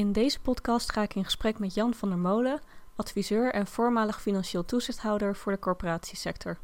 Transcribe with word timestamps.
In 0.00 0.12
deze 0.12 0.40
podcast 0.40 0.92
ga 0.92 1.02
ik 1.02 1.14
in 1.14 1.24
gesprek 1.24 1.58
met 1.58 1.74
Jan 1.74 1.94
van 1.94 2.08
der 2.08 2.18
Molen, 2.18 2.60
adviseur 2.96 3.52
en 3.52 3.66
voormalig 3.66 4.20
financieel 4.20 4.64
toezichthouder 4.64 5.36
voor 5.36 5.52
de 5.52 5.58
corporatiesector. 5.58 6.58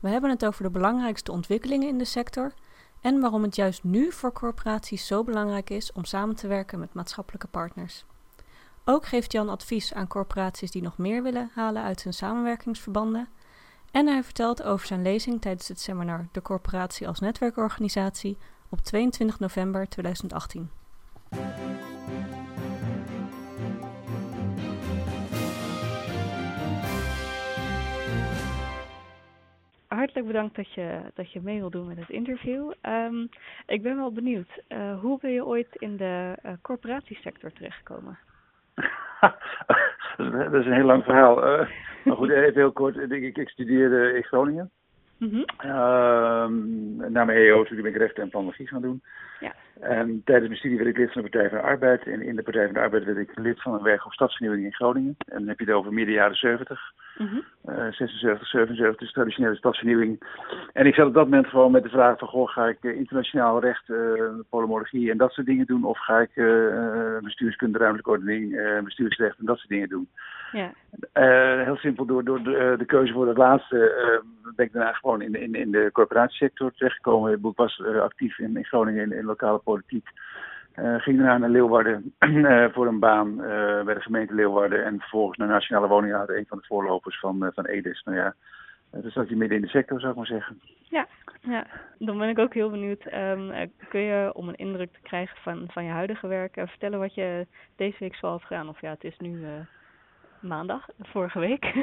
We 0.00 0.08
hebben 0.08 0.30
het 0.30 0.44
over 0.46 0.62
de 0.62 0.70
belangrijkste 0.70 1.32
ontwikkelingen 1.32 1.88
in 1.88 1.98
de 1.98 2.04
sector 2.04 2.52
en 3.00 3.20
waarom 3.20 3.42
het 3.42 3.56
juist 3.56 3.84
nu 3.84 4.12
voor 4.12 4.32
corporaties 4.32 5.06
zo 5.06 5.24
belangrijk 5.24 5.70
is 5.70 5.92
om 5.92 6.04
samen 6.04 6.36
te 6.36 6.46
werken 6.46 6.78
met 6.78 6.94
maatschappelijke 6.94 7.46
partners. 7.46 8.04
Ook 8.84 9.06
geeft 9.06 9.32
Jan 9.32 9.48
advies 9.48 9.94
aan 9.94 10.06
corporaties 10.06 10.70
die 10.70 10.82
nog 10.82 10.98
meer 10.98 11.22
willen 11.22 11.50
halen 11.54 11.82
uit 11.82 12.02
hun 12.02 12.14
samenwerkingsverbanden. 12.14 13.28
En 13.90 14.06
hij 14.06 14.24
vertelt 14.24 14.62
over 14.62 14.86
zijn 14.86 15.02
lezing 15.02 15.40
tijdens 15.40 15.68
het 15.68 15.80
seminar 15.80 16.28
De 16.32 16.42
Corporatie 16.42 17.08
als 17.08 17.20
Netwerkorganisatie 17.20 18.38
op 18.68 18.80
22 18.80 19.38
november 19.38 19.88
2018. 19.88 20.70
Hartelijk 30.08 30.32
bedankt 30.32 30.56
dat 30.56 30.72
je, 30.72 31.00
dat 31.14 31.32
je 31.32 31.40
mee 31.42 31.58
wil 31.58 31.70
doen 31.70 31.86
met 31.86 31.96
het 31.98 32.10
interview. 32.10 32.72
Ehm, 32.80 33.26
ik 33.66 33.82
ben 33.82 33.96
wel 33.96 34.12
benieuwd, 34.12 34.62
uh, 34.68 35.00
hoe 35.00 35.18
ben 35.20 35.30
je 35.30 35.44
ooit 35.44 35.68
in 35.70 35.96
de 35.96 36.36
uh, 36.44 36.52
corporatiesector 36.62 37.52
terechtgekomen? 37.52 38.18
dat 40.42 40.54
is 40.54 40.66
een 40.66 40.72
heel 40.72 40.84
lang 40.84 41.04
verhaal. 41.04 41.60
Uh, 41.60 41.68
maar 42.04 42.16
goed, 42.16 42.30
even 42.30 42.54
heel 42.54 42.72
kort. 42.72 42.96
Ik, 42.96 43.36
ik 43.36 43.48
studeerde 43.48 44.12
in 44.14 44.22
Groningen. 44.22 44.70
Mm 45.18 45.30
-hmm. 45.30 45.44
uh, 45.64 46.48
na 47.08 47.24
mijn 47.24 47.38
EO-studie 47.38 47.82
ben 47.82 47.92
ik 47.92 47.98
rechten 47.98 48.22
en 48.22 48.30
planologie 48.30 48.68
gaan 48.68 48.82
doen. 48.82 49.02
Ja. 49.40 49.54
En 49.80 50.22
tijdens 50.24 50.46
mijn 50.46 50.58
studie 50.58 50.76
werd 50.76 50.90
ik 50.90 50.96
lid 50.96 51.12
van 51.12 51.22
de 51.22 51.28
Partij 51.28 51.48
van 51.48 51.58
de 51.58 51.64
Arbeid. 51.64 52.06
En 52.06 52.22
in 52.22 52.36
de 52.36 52.42
Partij 52.42 52.64
van 52.64 52.74
de 52.74 52.80
Arbeid 52.80 53.04
werd 53.04 53.18
ik 53.18 53.38
lid 53.38 53.62
van 53.62 53.74
een 53.74 53.82
werkgroep 53.82 54.12
Stadsvernieuwing 54.12 54.64
in 54.64 54.74
Groningen. 54.74 55.14
En 55.18 55.38
dan 55.38 55.48
heb 55.48 55.58
je 55.58 55.64
het 55.64 55.74
over 55.74 55.92
midden 55.92 56.14
jaren 56.14 56.36
70. 56.36 56.92
Mm 57.18 57.26
-hmm. 57.26 57.44
uh, 57.74 57.92
76, 57.92 58.48
77, 58.48 58.96
dus 58.96 59.12
traditionele 59.12 59.56
stadsvernieuwing. 59.56 60.20
En 60.72 60.86
ik 60.86 60.94
zat 60.94 61.06
op 61.06 61.14
dat 61.14 61.24
moment 61.24 61.46
gewoon 61.46 61.70
met 61.70 61.82
de 61.82 61.88
vraag 61.88 62.18
van... 62.18 62.28
Goh, 62.28 62.48
ga 62.48 62.66
ik 62.66 62.78
uh, 62.80 62.96
internationaal 62.96 63.60
recht, 63.60 63.88
uh, 63.88 64.22
polymorgie 64.48 65.10
en 65.10 65.18
dat 65.18 65.32
soort 65.32 65.46
dingen 65.46 65.66
doen? 65.66 65.84
Of 65.84 65.98
ga 65.98 66.18
ik 66.18 66.36
uh, 66.36 67.18
bestuurskunde, 67.20 67.78
ruimtelijke 67.78 68.10
ordening, 68.10 68.82
bestuursrecht 68.84 69.38
en 69.38 69.44
dat 69.44 69.56
soort 69.56 69.68
dingen 69.68 69.88
doen? 69.88 70.08
Ja. 70.52 70.72
heel 71.64 71.76
simpel, 71.76 72.06
door, 72.06 72.24
door 72.24 72.42
de, 72.42 72.74
de, 72.78 72.84
keuze 72.84 73.12
voor 73.12 73.28
het 73.28 73.36
laatste 73.36 73.76
ben 74.56 74.66
ik 74.66 74.72
daarna 74.72 74.92
gewoon 74.92 75.22
in, 75.22 75.34
in, 75.34 75.54
in 75.54 75.70
de 75.70 75.90
corporatiesector 75.92 76.72
terechtgekomen. 76.72 77.32
Ik 77.32 77.56
was 77.56 77.82
actief 78.00 78.38
in, 78.38 78.56
in 78.56 78.64
Groningen 78.64 79.02
in, 79.02 79.18
in 79.18 79.24
lokale 79.28 79.58
politiek. 79.58 80.08
Uh, 80.76 81.00
ging 81.00 81.16
daarna 81.16 81.38
naar 81.38 81.48
Leeuwarden 81.48 82.14
uh, 82.18 82.64
voor 82.74 82.86
een 82.86 82.98
baan 82.98 83.28
uh, 83.28 83.82
bij 83.84 83.94
de 83.94 84.00
gemeente 84.00 84.34
Leeuwarden. 84.34 84.84
En 84.84 84.98
vervolgens 84.98 85.38
naar 85.38 85.48
Nationale 85.48 85.88
Woningraad, 85.88 86.28
een 86.28 86.46
van 86.48 86.58
de 86.58 86.66
voorlopers 86.66 87.20
van, 87.20 87.50
van 87.54 87.66
EDIS. 87.66 88.02
Nou 88.04 88.16
ja, 88.16 88.34
dus 88.90 89.12
zat 89.12 89.28
je 89.28 89.36
midden 89.36 89.56
in 89.56 89.62
de 89.62 89.68
sector, 89.68 90.00
zou 90.00 90.10
ik 90.10 90.18
maar 90.18 90.26
zeggen. 90.26 90.60
Ja, 90.82 91.06
ja. 91.40 91.66
dan 91.98 92.18
ben 92.18 92.28
ik 92.28 92.38
ook 92.38 92.54
heel 92.54 92.70
benieuwd. 92.70 93.12
Um, 93.14 93.70
kun 93.88 94.00
je, 94.00 94.30
om 94.34 94.48
een 94.48 94.56
indruk 94.56 94.92
te 94.92 95.00
krijgen 95.02 95.36
van, 95.42 95.64
van 95.68 95.84
je 95.84 95.90
huidige 95.90 96.26
werk, 96.26 96.54
vertellen 96.54 96.98
wat 96.98 97.14
je 97.14 97.46
deze 97.76 97.96
week 97.98 98.14
zal 98.14 98.32
heeft 98.32 98.44
gedaan? 98.44 98.68
Of 98.68 98.80
ja, 98.80 98.90
het 98.90 99.04
is 99.04 99.18
nu 99.18 99.46
maandag, 100.40 100.88
vorige 101.02 101.38
week. 101.38 101.74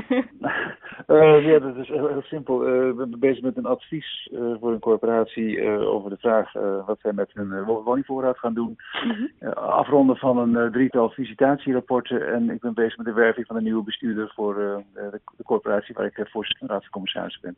uh, 1.07 1.45
ja, 1.49 1.59
dat 1.59 1.75
is 1.75 1.87
heel, 1.87 2.07
heel 2.07 2.21
simpel. 2.21 2.67
Uh, 2.67 2.87
ik 2.87 2.95
ben 2.95 3.19
bezig 3.19 3.43
met 3.43 3.57
een 3.57 3.65
advies 3.65 4.29
uh, 4.31 4.55
voor 4.59 4.71
een 4.71 4.79
corporatie 4.79 5.69
over 5.69 6.09
de 6.09 6.17
vraag 6.17 6.53
wat 6.85 6.99
zij 6.99 7.13
met 7.13 7.31
hun 7.33 7.63
woningvoorraad 7.63 8.39
gaan 8.39 8.53
doen. 8.53 8.77
Mm-hmm. 9.03 9.53
afronden 9.53 10.17
van 10.17 10.37
een 10.37 10.71
drietal 10.71 11.09
visitatierapporten. 11.09 12.33
En 12.33 12.49
ik 12.49 12.59
ben 12.59 12.73
bezig 12.73 12.97
met 12.97 13.05
de 13.05 13.13
werving 13.13 13.47
van 13.47 13.55
een 13.55 13.63
nieuwe 13.63 13.83
bestuurder 13.83 14.31
voor 14.35 14.53
de, 14.53 14.83
de, 14.93 15.43
corporatie 15.43 15.95
waar 15.95 16.05
ik 16.05 16.27
voorzitter 16.29 16.57
van 16.57 16.67
de 16.67 16.73
Raad 16.73 16.81
van 16.81 16.91
Commissarissen 16.91 17.41
ben. 17.41 17.55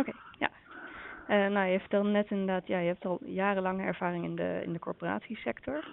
Oké, 0.00 0.12
ja. 0.38 1.48
nou, 1.48 1.68
je 1.68 1.80
vertelde 1.80 2.08
net 2.08 2.30
inderdaad, 2.30 2.66
ja, 2.66 2.78
je 2.78 2.86
hebt 2.86 3.04
al 3.04 3.18
jarenlange 3.24 3.82
ervaring 3.82 4.24
in 4.24 4.36
de, 4.36 4.60
in 4.64 4.72
de 4.72 4.78
corporatiesector. 4.78 5.84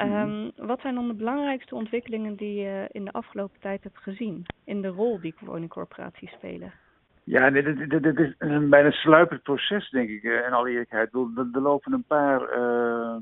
Um, 0.00 0.50
wat 0.56 0.80
zijn 0.80 0.94
dan 0.94 1.08
de 1.08 1.14
belangrijkste 1.14 1.74
ontwikkelingen 1.74 2.36
die 2.36 2.54
je 2.54 2.88
in 2.92 3.04
de 3.04 3.12
afgelopen 3.12 3.60
tijd 3.60 3.82
hebt 3.82 3.98
gezien 3.98 4.46
in 4.64 4.82
de 4.82 4.88
rol 4.88 5.20
die 5.20 5.34
woningcorporaties 5.40 6.30
spelen? 6.30 6.72
Ja, 7.24 7.50
dit, 7.50 7.90
dit, 7.90 8.02
dit, 8.02 8.18
is 8.18 8.34
een 8.38 8.70
bijna 8.70 8.90
sluipend 8.90 9.42
proces, 9.42 9.90
denk 9.90 10.08
ik, 10.08 10.22
in 10.22 10.52
alle 10.52 10.70
eerlijkheid. 10.70 11.12
Er, 11.12 11.60
lopen 11.60 11.92
een 11.92 12.04
paar 12.06 12.40
uh, 12.58 13.16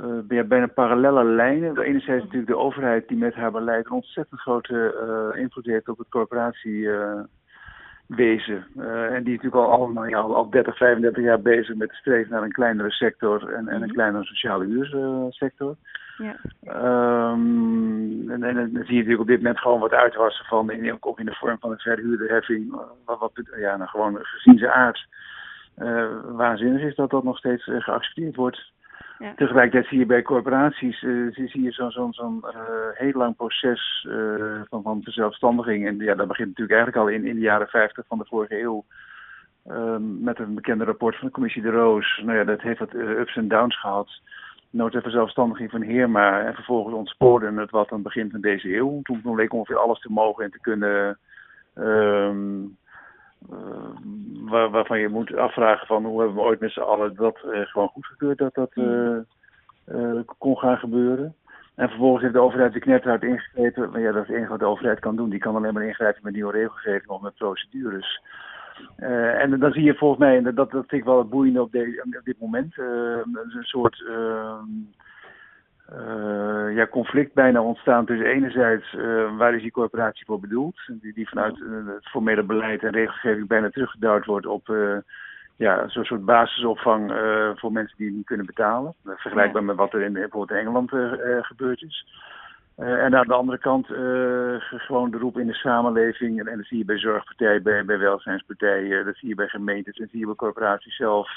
uh, 0.00 0.42
bijna 0.48 0.66
parallele 0.66 1.24
lijnen. 1.24 1.78
Enerzijds 1.78 2.24
natuurlijk 2.24 2.52
de 2.52 2.58
overheid 2.58 3.08
die 3.08 3.16
met 3.16 3.34
haar 3.34 3.50
beleid 3.50 3.86
een 3.86 3.92
ontzettend 3.92 4.40
grote 4.40 4.94
uh, 5.34 5.40
invloed 5.42 5.66
heeft 5.66 5.88
op 5.88 5.98
het 5.98 6.08
corporatie 6.08 6.88
wezen. 8.16 8.66
Uh, 8.76 9.14
en 9.14 9.22
die 9.22 9.34
natuurlijk 9.34 9.64
al, 9.64 9.70
allemaal, 9.70 10.06
ja, 10.06 10.18
al 10.18 10.50
30, 10.50 10.76
35 10.76 11.24
jaar 11.24 11.40
bezig 11.40 11.76
met 11.76 11.88
de 11.88 11.94
streven 11.94 12.32
naar 12.32 12.42
een 12.42 12.52
kleinere 12.52 12.90
sector 12.90 13.52
en, 13.52 13.68
en 13.68 13.74
een 13.74 13.80
mhm. 13.80 13.92
kleinere 13.92 14.24
sociale 14.24 14.64
huursector. 14.64 15.76
ja. 16.18 16.36
Um, 17.32 18.30
en, 18.30 18.42
en, 18.42 18.54
dan 18.54 18.84
zie 18.84 18.94
je 18.94 18.94
natuurlijk 18.94 19.20
op 19.20 19.26
dit 19.26 19.36
moment 19.36 19.58
gewoon 19.58 19.80
wat 19.80 19.92
uitwassen 19.92 20.44
van, 20.44 20.70
in, 20.70 20.96
ook 21.00 21.18
in 21.18 21.26
de 21.26 21.34
vorm 21.34 21.58
van 21.60 21.70
een 21.70 21.78
verhuurderheffing, 21.78 22.80
wat, 23.04 23.18
wat 23.18 23.32
ja, 23.56 23.76
nou, 23.76 23.88
gewoon 23.88 24.18
gezien 24.22 24.58
zijn 24.58 24.70
aard. 24.70 25.06
Uh, 25.78 26.06
waanzinnig 26.24 26.82
is 26.82 26.94
dat 26.94 27.10
dat 27.10 27.24
nog 27.24 27.38
steeds 27.38 27.64
geaccepteerd 27.64 28.36
wordt. 28.36 28.72
Tegelijkertijd 29.36 29.86
zie 29.86 29.98
je 29.98 30.06
bij 30.06 30.22
corporaties 30.22 31.02
uh, 31.02 31.34
zie, 31.34 31.62
je 31.62 31.70
zo'n 31.70 31.90
zo, 31.90 32.08
zo 32.10 32.40
uh, 32.44 32.52
heel 32.94 33.12
lang 33.12 33.36
proces 33.36 34.06
uh, 34.08 34.60
van, 34.68 34.82
van 34.82 35.02
verzelfstandiging. 35.02 35.86
En 35.86 35.98
ja, 35.98 36.14
dat 36.14 36.28
begint 36.28 36.48
natuurlijk 36.48 36.78
eigenlijk 36.78 37.08
al 37.08 37.14
in, 37.14 37.26
in 37.26 37.34
de 37.34 37.40
jaren 37.40 37.68
50 37.68 38.06
van 38.06 38.18
de 38.18 38.24
vorige 38.24 38.60
eeuw. 38.60 38.84
Ehm, 39.66 40.22
met 40.22 40.38
een 40.38 40.54
bekende 40.54 40.84
rapport 40.84 41.16
van 41.16 41.26
de 41.26 41.32
commissie 41.32 41.62
De 41.62 41.70
Roos. 41.70 42.20
Nou 42.24 42.38
ja, 42.38 42.44
dat 42.44 42.60
heeft 42.60 42.78
wat 42.78 42.94
ups 42.94 43.36
en 43.36 43.48
downs 43.48 43.80
gehad. 43.80 44.08
Nood 44.70 44.94
en 44.94 45.02
verzelfstandiging 45.02 45.70
van 45.70 45.82
Heerma. 45.82 46.40
En 46.40 46.54
vervolgens 46.54 46.94
ontspoorde 46.94 47.52
het 47.52 47.70
wat 47.70 47.88
aan 47.90 47.94
het 47.94 48.02
begin 48.02 48.30
van 48.30 48.40
deze 48.40 48.76
eeuw. 48.76 49.00
Toen 49.02 49.34
leek 49.34 49.52
ongeveer 49.52 49.78
alles 49.78 50.00
te 50.00 50.12
mogen 50.12 50.44
en 50.44 50.50
te 50.50 50.60
kunnen. 50.60 51.18
Um, 51.74 52.76
waar, 54.44 54.70
waarvan 54.70 54.98
je 54.98 55.08
moet 55.08 55.36
afvragen 55.36 55.86
van 55.86 56.04
hoe 56.04 56.18
hebben 56.18 56.36
we 56.36 56.42
ooit 56.42 56.60
met 56.60 56.72
z'n 56.72 56.80
allen 56.80 57.16
dat 57.16 57.38
uh, 57.46 57.60
gewoon 57.60 57.88
goedgekeurd 57.88 58.38
dat 58.38 58.54
dat 58.54 58.70
uh, 58.74 60.20
kon 60.38 60.58
gaan 60.58 60.78
gebeuren. 60.78 61.34
En 61.74 61.88
vervolgens 61.88 62.22
heeft 62.22 62.34
de 62.34 62.40
overheid 62.40 62.72
de 62.72 62.78
knetterhard 62.78 63.22
ingegrepen. 63.22 63.90
Maar 63.90 64.00
ja, 64.00 64.12
dat 64.12 64.22
is 64.22 64.28
het 64.28 64.36
enige 64.36 64.50
wat 64.50 64.58
de 64.58 64.66
overheid 64.66 64.98
kan 64.98 65.16
doen. 65.16 65.30
Die 65.30 65.38
kan 65.38 65.56
alleen 65.56 65.74
maar 65.74 65.86
ingrijpen 65.86 66.20
met 66.24 66.32
nieuwe 66.32 66.52
regelgeving 66.52 67.08
of 67.08 67.20
met 67.20 67.34
procedures. 67.34 68.22
en 68.96 69.58
dan 69.58 69.72
zie 69.72 69.82
je 69.82 69.94
volgens 69.94 70.20
mij, 70.20 70.36
en 70.36 70.42
dat, 70.42 70.54
dat 70.54 70.70
vind 70.70 70.92
ik 70.92 71.04
wel 71.04 71.18
het 71.18 71.30
boeiende 71.30 71.62
op, 71.62 71.74
op 72.16 72.24
dit 72.24 72.40
moment, 72.40 72.78
een 72.78 73.62
soort 73.62 74.04
ehm, 74.08 74.64
uh, 75.92 76.76
ja, 76.76 76.86
conflict 76.86 77.34
bijna 77.34 77.62
ontstaan 77.62 78.06
tussen 78.06 78.26
enerzijds 78.26 78.92
uh, 78.92 79.36
waar 79.36 79.54
is 79.54 79.62
die 79.62 79.70
corporatie 79.70 80.24
voor 80.26 80.40
bedoeld, 80.40 80.76
die, 80.86 81.12
die 81.12 81.28
vanuit 81.28 81.58
uh, 81.58 81.94
het 81.94 82.08
formele 82.08 82.42
beleid 82.42 82.82
en 82.82 82.90
regelgeving 82.90 83.48
bijna 83.48 83.70
teruggedouwd 83.70 84.24
wordt 84.24 84.46
op 84.46 84.74
ja, 85.56 85.88
zo'n 85.88 86.04
soort 86.04 86.24
basisopvang 86.24 87.12
voor 87.54 87.72
mensen 87.72 87.96
die 87.96 88.06
het 88.06 88.16
niet 88.16 88.26
kunnen 88.26 88.46
betalen. 88.46 88.94
vergelijkbaar 89.04 89.64
met 89.64 89.76
wat 89.76 89.92
er 89.92 90.02
in 90.02 90.12
bijvoorbeeld 90.12 90.60
Engeland 90.60 90.90
gebeurd 91.40 91.82
is. 91.82 92.06
en 92.76 93.16
aan 93.16 93.26
de 93.26 93.34
andere 93.34 93.58
kant 93.58 93.86
gewoon 94.66 95.10
de 95.10 95.18
roep 95.18 95.38
in 95.38 95.46
de 95.46 95.54
samenleving, 95.54 96.40
en, 96.40 96.46
en 96.46 96.56
dat 96.56 96.66
zie 96.66 96.78
je 96.78 96.84
bij 96.84 96.98
zorgpartijen, 96.98 97.62
bij, 97.62 97.84
bij 97.84 97.98
welzijnspartijen, 97.98 99.04
dat 99.04 99.16
zie 99.16 99.28
je 99.28 99.34
bij 99.34 99.48
gemeentes 99.48 99.96
en 99.96 100.08
zie 100.10 100.18
je 100.18 100.26
bij 100.26 100.34
corporaties 100.34 100.96
zelf. 100.96 101.28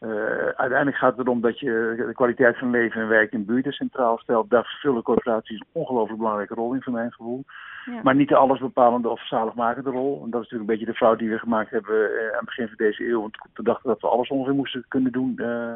Uh, 0.00 0.10
uiteindelijk 0.56 0.96
gaat 0.96 1.16
het 1.16 1.26
erom 1.26 1.40
dat 1.40 1.58
je 1.58 1.94
de 2.06 2.14
kwaliteit 2.14 2.58
van 2.58 2.70
leven 2.70 3.00
en 3.00 3.08
werk 3.08 3.32
in 3.32 3.44
buurten 3.44 3.72
centraal 3.72 4.18
stelt. 4.18 4.50
Daar 4.50 4.64
vervullen 4.64 5.02
corporaties 5.02 5.58
een 5.58 5.66
ongelooflijk 5.72 6.18
belangrijke 6.18 6.54
rol 6.54 6.74
in, 6.74 6.82
van 6.82 6.92
mijn 6.92 7.12
gevoel. 7.12 7.44
Ja. 7.84 8.00
Maar 8.02 8.14
niet 8.14 8.28
de 8.28 8.36
allesbepalende 8.36 9.08
of 9.08 9.26
zaligmakende 9.26 9.90
rol. 9.90 10.22
En 10.24 10.30
dat 10.30 10.42
is 10.42 10.50
natuurlijk 10.50 10.60
een 10.60 10.76
beetje 10.76 10.92
de 10.92 10.98
fout 10.98 11.18
die 11.18 11.30
we 11.30 11.38
gemaakt 11.38 11.70
hebben 11.70 12.10
uh, 12.10 12.26
aan 12.26 12.36
het 12.36 12.44
begin 12.44 12.66
van 12.66 12.76
deze 12.76 13.08
eeuw. 13.08 13.20
Want 13.20 13.36
we 13.54 13.62
dachten 13.62 13.88
dat 13.88 14.00
we 14.00 14.08
alles 14.08 14.28
ongeveer 14.28 14.54
moesten 14.54 14.84
kunnen 14.88 15.12
doen 15.12 15.34
uh, 15.36 15.74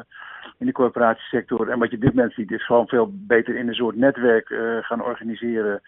in 0.57 0.65
de 0.65 0.71
corporatiesector. 0.71 1.69
En 1.69 1.79
wat 1.79 1.91
je 1.91 1.97
dit 1.97 2.13
moment 2.13 2.33
ziet 2.33 2.51
is 2.51 2.65
gewoon 2.65 2.87
veel 2.87 3.09
beter 3.11 3.55
in 3.55 3.67
een 3.67 3.73
soort 3.73 3.95
netwerk 3.95 4.47
gaan 4.81 5.03
organiseren. 5.03 5.81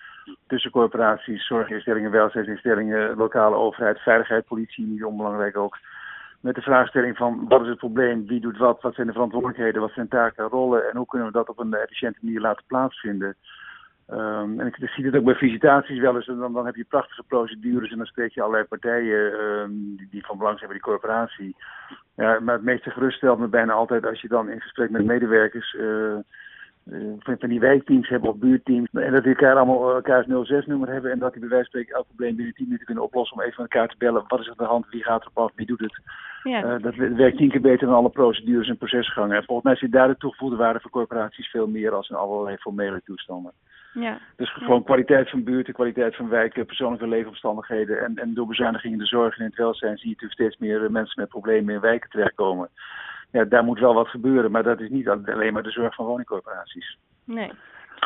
Tussen 0.48 0.72
corporaties, 0.72 1.48
zorginstellingen, 1.48 2.12
welzijnsinstellingen, 2.12 3.16
lokale 3.16 3.56
overheid, 3.56 4.00
veiligheid, 4.00 4.46
politie, 4.46 4.86
niet 4.86 5.04
onbelangrijk 5.04 5.58
ook 5.58 5.78
met 6.48 6.56
de 6.56 6.62
vraagstelling 6.62 7.18
van 7.18 7.46
wat 7.48 7.62
is 7.62 7.68
het 7.68 7.78
probleem, 7.78 8.28
wie 8.28 8.40
doet 8.40 8.58
wat, 8.58 8.82
wat 8.82 8.96
zijn 8.96 9.08
de 9.08 9.14
verantwoordelijkheden, 9.14 9.82
wat 9.82 9.92
zijn 9.92 10.08
taken 10.08 10.44
en 10.44 10.50
rollen? 10.50 10.90
En 10.90 10.98
hoe 10.98 11.06
kunnen 11.06 11.28
we 11.28 11.34
dat 11.34 11.50
op 11.50 11.60
een 11.60 11.74
efficiënte 11.74 12.20
manier 12.22 12.40
laten 12.40 12.64
plaatsvinden. 12.68 13.36
Um, 14.12 14.60
en 14.60 14.68
ik, 14.68 14.90
zie 14.90 15.06
het 15.06 15.16
ook 15.16 15.24
bij 15.24 15.36
visitaties 15.36 16.00
wel 16.00 16.16
eens, 16.16 16.26
dan, 16.26 16.54
dan 16.54 16.66
heb 16.66 16.76
je 16.76 16.86
prachtige 16.90 17.24
procedures 17.24 17.92
en 17.92 17.98
dan 17.98 18.06
spreek 18.06 18.32
je 18.32 18.42
allerlei 18.42 18.66
partijen 18.66 19.40
um, 19.40 19.96
die, 19.98 20.08
die, 20.10 20.26
van 20.26 20.38
belang 20.38 20.58
zijn 20.58 20.70
bij 20.70 20.80
die 20.80 20.90
corporatie. 20.90 21.56
Ja, 22.16 22.40
maar 22.40 22.56
het 22.56 22.64
meeste 22.64 22.90
gerust 22.90 23.18
stelt 23.18 23.40
me 23.40 23.48
bijna 23.48 23.74
altijd 23.74 24.06
als 24.06 24.22
je 24.22 24.28
dan 24.28 24.50
in 24.50 24.62
gesprek 24.62 24.90
met 24.90 25.06
medewerkers 25.06 25.74
uh, 25.74 26.18
van 27.20 27.50
die 27.50 27.60
wijkteams 27.60 28.10
hebben 28.10 28.30
of 28.30 28.38
buurteams. 28.38 28.90
En 28.92 29.12
dat 29.12 29.24
die 29.24 29.36
elkaar 29.36 29.56
allemaal 29.56 29.94
elkaars 29.94 30.26
06-nummer 30.26 30.90
hebben. 30.90 31.12
En 31.12 31.20
dat 31.20 31.32
die 31.32 31.42
bij 31.42 31.50
wijze 31.50 31.70
van 31.70 31.80
spreken 31.80 31.96
elk 31.96 32.08
probleem 32.08 32.36
binnen 32.36 32.54
10 32.54 32.66
minuten 32.66 32.86
kunnen 32.86 33.04
oplossen. 33.04 33.38
Om 33.38 33.44
even 33.44 33.62
met 33.62 33.72
elkaar 33.72 33.90
te 33.90 33.96
bellen. 33.98 34.24
Wat 34.28 34.40
is 34.40 34.46
er 34.46 34.52
aan 34.52 34.66
de 34.66 34.72
hand? 34.72 34.90
Wie 34.90 35.04
gaat 35.04 35.22
erop 35.22 35.38
af? 35.38 35.52
Wie 35.56 35.66
doet 35.66 35.80
het? 35.80 36.02
Ja. 36.44 36.78
dat 36.78 36.96
werkt 36.96 37.38
tien 37.38 37.50
keer 37.50 37.62
beter 37.62 37.88
dan 37.88 37.96
alle 37.96 38.10
procedures 38.10 38.70
en 38.70 38.78
procesgangen. 38.78 39.38
En 39.38 39.44
volgens 39.44 39.68
mij 39.68 39.76
zit 39.76 39.92
daar 39.92 40.08
de 40.08 40.18
toegevoegde 40.18 40.58
waarde 40.58 40.80
voor 40.80 40.92
corporaties 40.92 41.50
veel 41.50 41.68
meer 41.68 41.92
als 41.92 42.10
in 42.10 42.16
allerlei 42.16 42.58
formele 42.58 43.02
toestanden. 43.06 43.52
Ja. 43.94 44.20
Dus 44.36 44.54
gewoon 44.54 44.84
kwaliteit 44.84 45.30
van 45.30 45.44
buurt, 45.44 45.72
kwaliteit 45.72 46.16
van 46.16 46.30
wijken, 46.30 46.66
persoonlijke 46.66 47.08
leefomstandigheden. 47.08 48.04
En, 48.04 48.16
en 48.16 48.34
door 48.34 48.48
bezuinigingen 48.48 48.98
in 48.98 49.04
de 49.04 49.10
zorg 49.10 49.34
en 49.34 49.40
in 49.40 49.50
het 49.50 49.58
welzijn 49.58 49.98
zie 49.98 50.10
je 50.10 50.14
natuurlijk 50.14 50.40
steeds 50.42 50.58
meer 50.58 50.84
eh, 50.84 50.90
mensen 50.90 51.22
met 51.22 51.30
problemen 51.30 51.74
in 51.74 51.80
wijken 51.80 52.10
terechtkomen. 52.10 52.70
Ja, 53.32 53.44
daar 53.44 53.64
moet 53.64 53.80
wel 53.80 53.94
wat 53.94 54.08
gebeuren, 54.08 54.52
maar 54.52 54.64
dat 54.64 54.80
is 54.80 54.90
niet 54.90 55.10
alleen 55.10 55.54
maar 55.54 55.64
de 55.64 55.72
zorg 55.72 55.96
van 55.96 56.06
woningcorporaties. 56.06 56.98
Nee. 57.24 57.52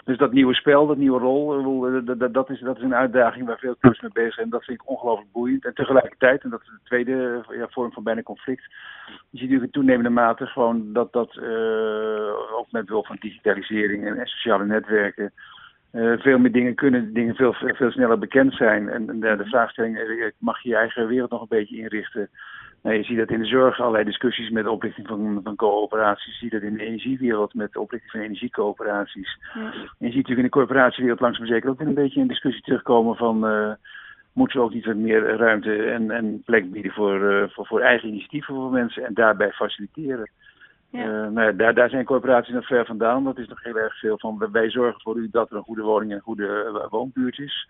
Dus 0.04 0.18
dat 0.18 0.32
nieuwe 0.32 0.54
spel, 0.54 0.88
dat 0.88 0.98
nieuwe 0.98 1.20
rol, 1.20 1.88
eh, 1.88 2.18
dat, 2.18 2.34
dat, 2.34 2.50
is, 2.50 2.60
dat 2.60 2.78
is 2.78 2.84
een 2.84 2.96
uitdaging 2.96 3.46
waar 3.46 3.58
veel 3.58 3.76
clubs 3.80 4.02
mee 4.02 4.12
bezig 4.14 4.34
zijn. 4.34 4.46
En 4.46 4.52
dat 4.52 4.64
vind 4.64 4.82
ik 4.82 4.90
ongelooflijk 4.90 5.32
boeiend. 5.32 5.66
En 5.66 5.74
tegelijkertijd, 5.74 6.44
en 6.44 6.50
dat 6.50 6.62
is 6.62 6.68
de 6.68 6.80
tweede 6.84 7.44
ja, 7.50 7.68
vorm 7.70 7.92
van 7.92 8.04
bijna 8.04 8.22
conflict, 8.22 8.64
je 9.06 9.14
ziet 9.32 9.40
natuurlijk 9.40 9.64
in 9.64 9.72
toenemende 9.72 10.10
mate 10.10 10.46
gewoon 10.46 10.94
dat 10.94 11.12
dat, 11.14 11.36
uh, 11.36 12.58
ook 12.58 12.72
met 12.72 12.86
behulp 12.86 13.06
van 13.06 13.18
digitalisering 13.20 14.06
en 14.06 14.26
sociale 14.26 14.66
netwerken, 14.66 15.34
uh, 15.94 16.20
veel 16.20 16.38
meer 16.38 16.52
dingen 16.52 16.76
kunnen, 16.76 17.14
dingen 17.14 17.36
veel, 17.36 17.54
veel 17.54 17.92
sneller 17.92 18.20
bekend 18.20 18.54
zijn. 18.54 18.90
En, 18.90 19.10
en 19.10 19.20
de, 19.20 19.46
vraagstelling, 19.46 19.98
eh, 19.98 20.32
mag 20.38 20.62
je 20.62 20.70
je 20.70 20.76
eigen 20.76 21.08
wereld 21.08 21.32
nog 21.32 21.42
een 21.42 21.48
beetje 21.48 21.78
inrichten? 21.78 22.30
Nou, 22.84 22.96
je 22.96 23.04
ziet 23.04 23.18
dat 23.18 23.30
in 23.30 23.40
de 23.40 23.46
zorg 23.46 23.80
allerlei 23.80 24.04
discussies 24.04 24.50
met 24.50 24.64
de 24.64 24.72
oprichting 24.72 25.08
van, 25.08 25.40
van 25.44 25.56
coöperaties. 25.56 26.26
Je 26.26 26.32
ziet 26.32 26.52
dat 26.52 26.62
in 26.62 26.74
de 26.74 26.86
energiewereld 26.86 27.54
met 27.54 27.74
de 27.74 27.80
oprichting 27.80 28.12
van 28.12 28.22
energiecoöperaties. 28.22 29.38
Ja. 29.54 29.62
En 29.62 29.72
je 29.98 30.06
ziet 30.06 30.16
natuurlijk 30.16 30.38
in 30.38 30.44
de 30.44 30.50
corporatiewereld 30.50 31.20
langzaam 31.20 31.46
zeker 31.46 31.70
ook 31.70 31.78
weer 31.78 31.88
een 31.88 31.94
beetje 31.94 32.22
een 32.22 32.28
discussie 32.28 32.64
terugkomen 32.64 33.16
van... 33.16 33.46
Uh, 33.46 33.72
moeten 34.34 34.60
we 34.60 34.66
ook 34.66 34.74
niet 34.74 34.86
wat 34.86 34.96
meer 34.96 35.38
ruimte 35.38 35.84
en, 35.84 36.12
en 36.12 36.42
plek 36.46 36.72
bieden 36.72 36.92
voor, 36.92 37.32
uh, 37.32 37.44
voor, 37.50 37.66
voor 37.66 37.82
eigen 37.82 38.08
initiatieven 38.08 38.56
voor 38.56 38.72
mensen 38.72 39.06
en 39.06 39.14
daarbij 39.14 39.52
faciliteren. 39.52 40.30
Ja. 40.90 41.00
Uh, 41.00 41.28
nou 41.28 41.42
ja, 41.42 41.52
daar, 41.52 41.74
daar 41.74 41.90
zijn 41.90 42.06
corporaties 42.06 42.54
nog 42.54 42.66
ver 42.66 42.86
vandaan. 42.86 43.24
Dat 43.24 43.38
is 43.38 43.48
nog 43.48 43.64
heel 43.64 43.78
erg 43.78 44.00
veel 44.00 44.18
van 44.18 44.50
wij 44.52 44.70
zorgen 44.70 45.02
voor 45.02 45.18
u 45.18 45.30
dat 45.32 45.50
er 45.50 45.58
een 45.58 45.64
goede 45.64 45.82
woning 45.82 46.12
en 46.12 46.18
een 46.18 46.24
goede 46.24 46.88
woonbuurt 46.90 47.40
is. 47.40 47.68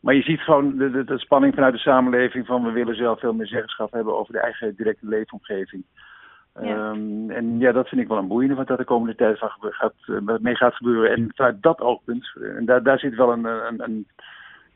Maar 0.00 0.14
je 0.14 0.22
ziet 0.22 0.40
gewoon 0.40 0.76
de, 0.76 0.90
de, 0.90 1.04
de, 1.04 1.18
spanning 1.18 1.54
vanuit 1.54 1.72
de 1.72 1.78
samenleving 1.78 2.46
van 2.46 2.64
we 2.64 2.70
willen 2.70 2.96
zelf 2.96 3.20
veel 3.20 3.32
meer 3.32 3.46
zeggenschap 3.46 3.92
hebben 3.92 4.18
over 4.18 4.32
de 4.32 4.40
eigen 4.40 4.74
directe 4.76 5.08
leefomgeving. 5.08 5.84
Ja. 6.60 6.90
Um, 6.90 7.30
en 7.30 7.58
ja, 7.58 7.72
dat 7.72 7.88
vind 7.88 8.00
ik 8.00 8.08
wel 8.08 8.18
een 8.18 8.28
boeiende 8.28 8.54
wat 8.54 8.66
dat 8.66 8.78
de 8.78 8.84
komende 8.84 9.14
tijd 9.14 9.38
van 9.38 9.50
gaat, 9.60 9.94
mee 10.40 10.56
gaat 10.56 10.74
gebeuren. 10.74 11.10
En 11.10 11.32
vanuit 11.34 11.62
dat 11.62 11.80
oogpunt, 11.80 12.32
en 12.56 12.64
daar, 12.64 12.82
daar 12.82 12.98
zit 12.98 13.14
wel 13.14 13.32
een, 13.32 13.44
een, 13.44 13.82
een 13.82 14.06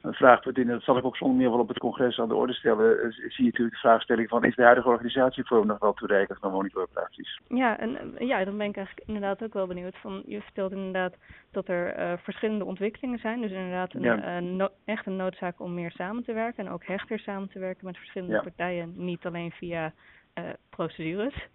een 0.03 0.15
vraagpunt 0.15 0.59
in, 0.59 0.67
dat 0.67 0.83
zal 0.83 0.97
ik 0.97 1.05
ook 1.05 1.17
zonder 1.17 1.37
meer 1.37 1.51
wel 1.51 1.59
op 1.59 1.69
het 1.69 1.79
congres 1.79 2.19
aan 2.19 2.29
de 2.29 2.35
orde 2.35 2.53
stellen, 2.53 3.03
eh, 3.03 3.11
zie 3.11 3.33
je 3.37 3.43
natuurlijk 3.43 3.75
de 3.75 3.81
vraagstelling 3.81 4.29
van 4.29 4.45
is 4.45 4.55
de 4.55 4.63
huidige 4.63 4.89
organisatievorm 4.89 5.67
nog 5.67 5.79
wel 5.79 5.93
toereikend 5.93 6.39
van 6.39 6.51
woningcorporaties? 6.51 7.41
Ja, 7.49 7.79
en 7.79 8.17
eh, 8.17 8.27
ja, 8.27 8.45
dan 8.45 8.57
ben 8.57 8.69
ik 8.69 8.77
eigenlijk 8.77 9.07
inderdaad 9.07 9.43
ook 9.43 9.53
wel 9.53 9.67
benieuwd. 9.67 9.97
Van, 9.97 10.23
je 10.27 10.41
vertelt 10.41 10.73
inderdaad 10.73 11.15
dat 11.51 11.69
er 11.69 11.99
uh, 11.99 12.13
verschillende 12.19 12.65
ontwikkelingen 12.65 13.19
zijn, 13.19 13.41
dus 13.41 13.51
inderdaad 13.51 13.95
een, 13.95 14.59
uh, 14.59 14.67
echt 14.85 15.07
een 15.07 15.17
noodzaak 15.17 15.61
om 15.61 15.75
meer 15.75 15.91
samen 15.91 16.25
te 16.25 16.33
werken 16.33 16.67
en 16.67 16.73
ook 16.73 16.85
hechter 16.85 17.19
samen 17.19 17.49
te 17.49 17.59
werken 17.59 17.87
met 17.87 17.97
verschillende 17.97 18.43
partijen, 18.43 18.93
niet 18.97 19.27
alleen 19.27 19.51
via 19.51 19.93
procedures. 20.71 21.49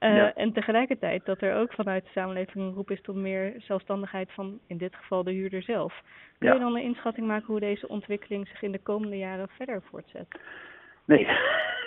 Uh, 0.00 0.38
En 0.38 0.52
tegelijkertijd 0.52 1.24
dat 1.24 1.40
er 1.40 1.54
ook 1.54 1.72
vanuit 1.72 2.04
de 2.04 2.10
samenleving 2.10 2.64
een 2.64 2.74
roep 2.74 2.90
is 2.90 3.00
tot 3.02 3.14
meer 3.14 3.54
zelfstandigheid 3.58 4.32
van 4.32 4.58
in 4.66 4.76
dit 4.76 4.94
geval 4.94 5.24
de 5.24 5.32
huurder 5.32 5.62
zelf. 5.62 6.02
Kun 6.38 6.52
je 6.52 6.58
dan 6.58 6.76
een 6.76 6.82
inschatting 6.82 7.26
maken 7.26 7.46
hoe 7.46 7.60
deze 7.60 7.88
ontwikkeling 7.88 8.48
zich 8.48 8.62
in 8.62 8.72
de 8.72 8.82
komende 8.82 9.18
jaren 9.18 9.48
verder 9.48 9.82
voortzet? 9.90 10.26
Nee, 11.04 11.26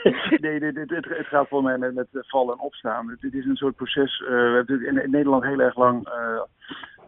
nee 0.44 0.60
dit, 0.60 0.76
dit, 0.76 0.90
het, 0.90 1.06
het, 1.06 1.28
gaat 1.28 1.48
voor 1.48 1.64
mij 1.64 1.78
met, 1.78 1.94
met 1.94 2.08
vallen 2.12 2.54
en 2.54 2.64
opstaan. 2.64 3.18
Dit 3.20 3.34
is 3.34 3.46
een 3.46 3.56
soort 3.56 3.76
proces. 3.76 4.20
Uh, 4.20 4.28
we 4.28 4.36
hebben 4.36 4.88
in, 4.88 5.04
in, 5.04 5.12
Nederland 5.12 5.44
heel 5.44 5.60
erg 5.60 5.76
lang 5.76 6.08
uh, 6.08 6.42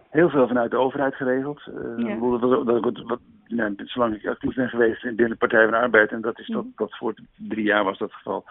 heel 0.09 0.29
veel 0.29 0.47
vanuit 0.47 0.71
de 0.71 0.77
overheid 0.77 1.15
geregeld. 1.15 1.61
Uh, 1.67 2.07
ja. 2.07 2.37
dat, 2.37 2.83
dat, 2.83 3.01
wat, 3.01 3.19
nou, 3.47 3.75
zolang 3.77 4.15
ik 4.15 4.27
actief 4.27 4.55
ben 4.55 4.69
geweest 4.69 5.01
binnen 5.01 5.29
de 5.29 5.35
Partij 5.35 5.63
van 5.63 5.71
de 5.71 5.77
Arbeid, 5.77 6.11
en 6.11 6.21
dat 6.21 6.39
is 6.39 6.47
dat, 6.47 6.63
mhm. 6.63 6.73
dat 6.75 6.97
voor 6.97 7.13
drie 7.35 7.65
jaar 7.65 7.83
was 7.83 7.97
dat 7.97 8.07
het 8.07 8.17
geval 8.17 8.45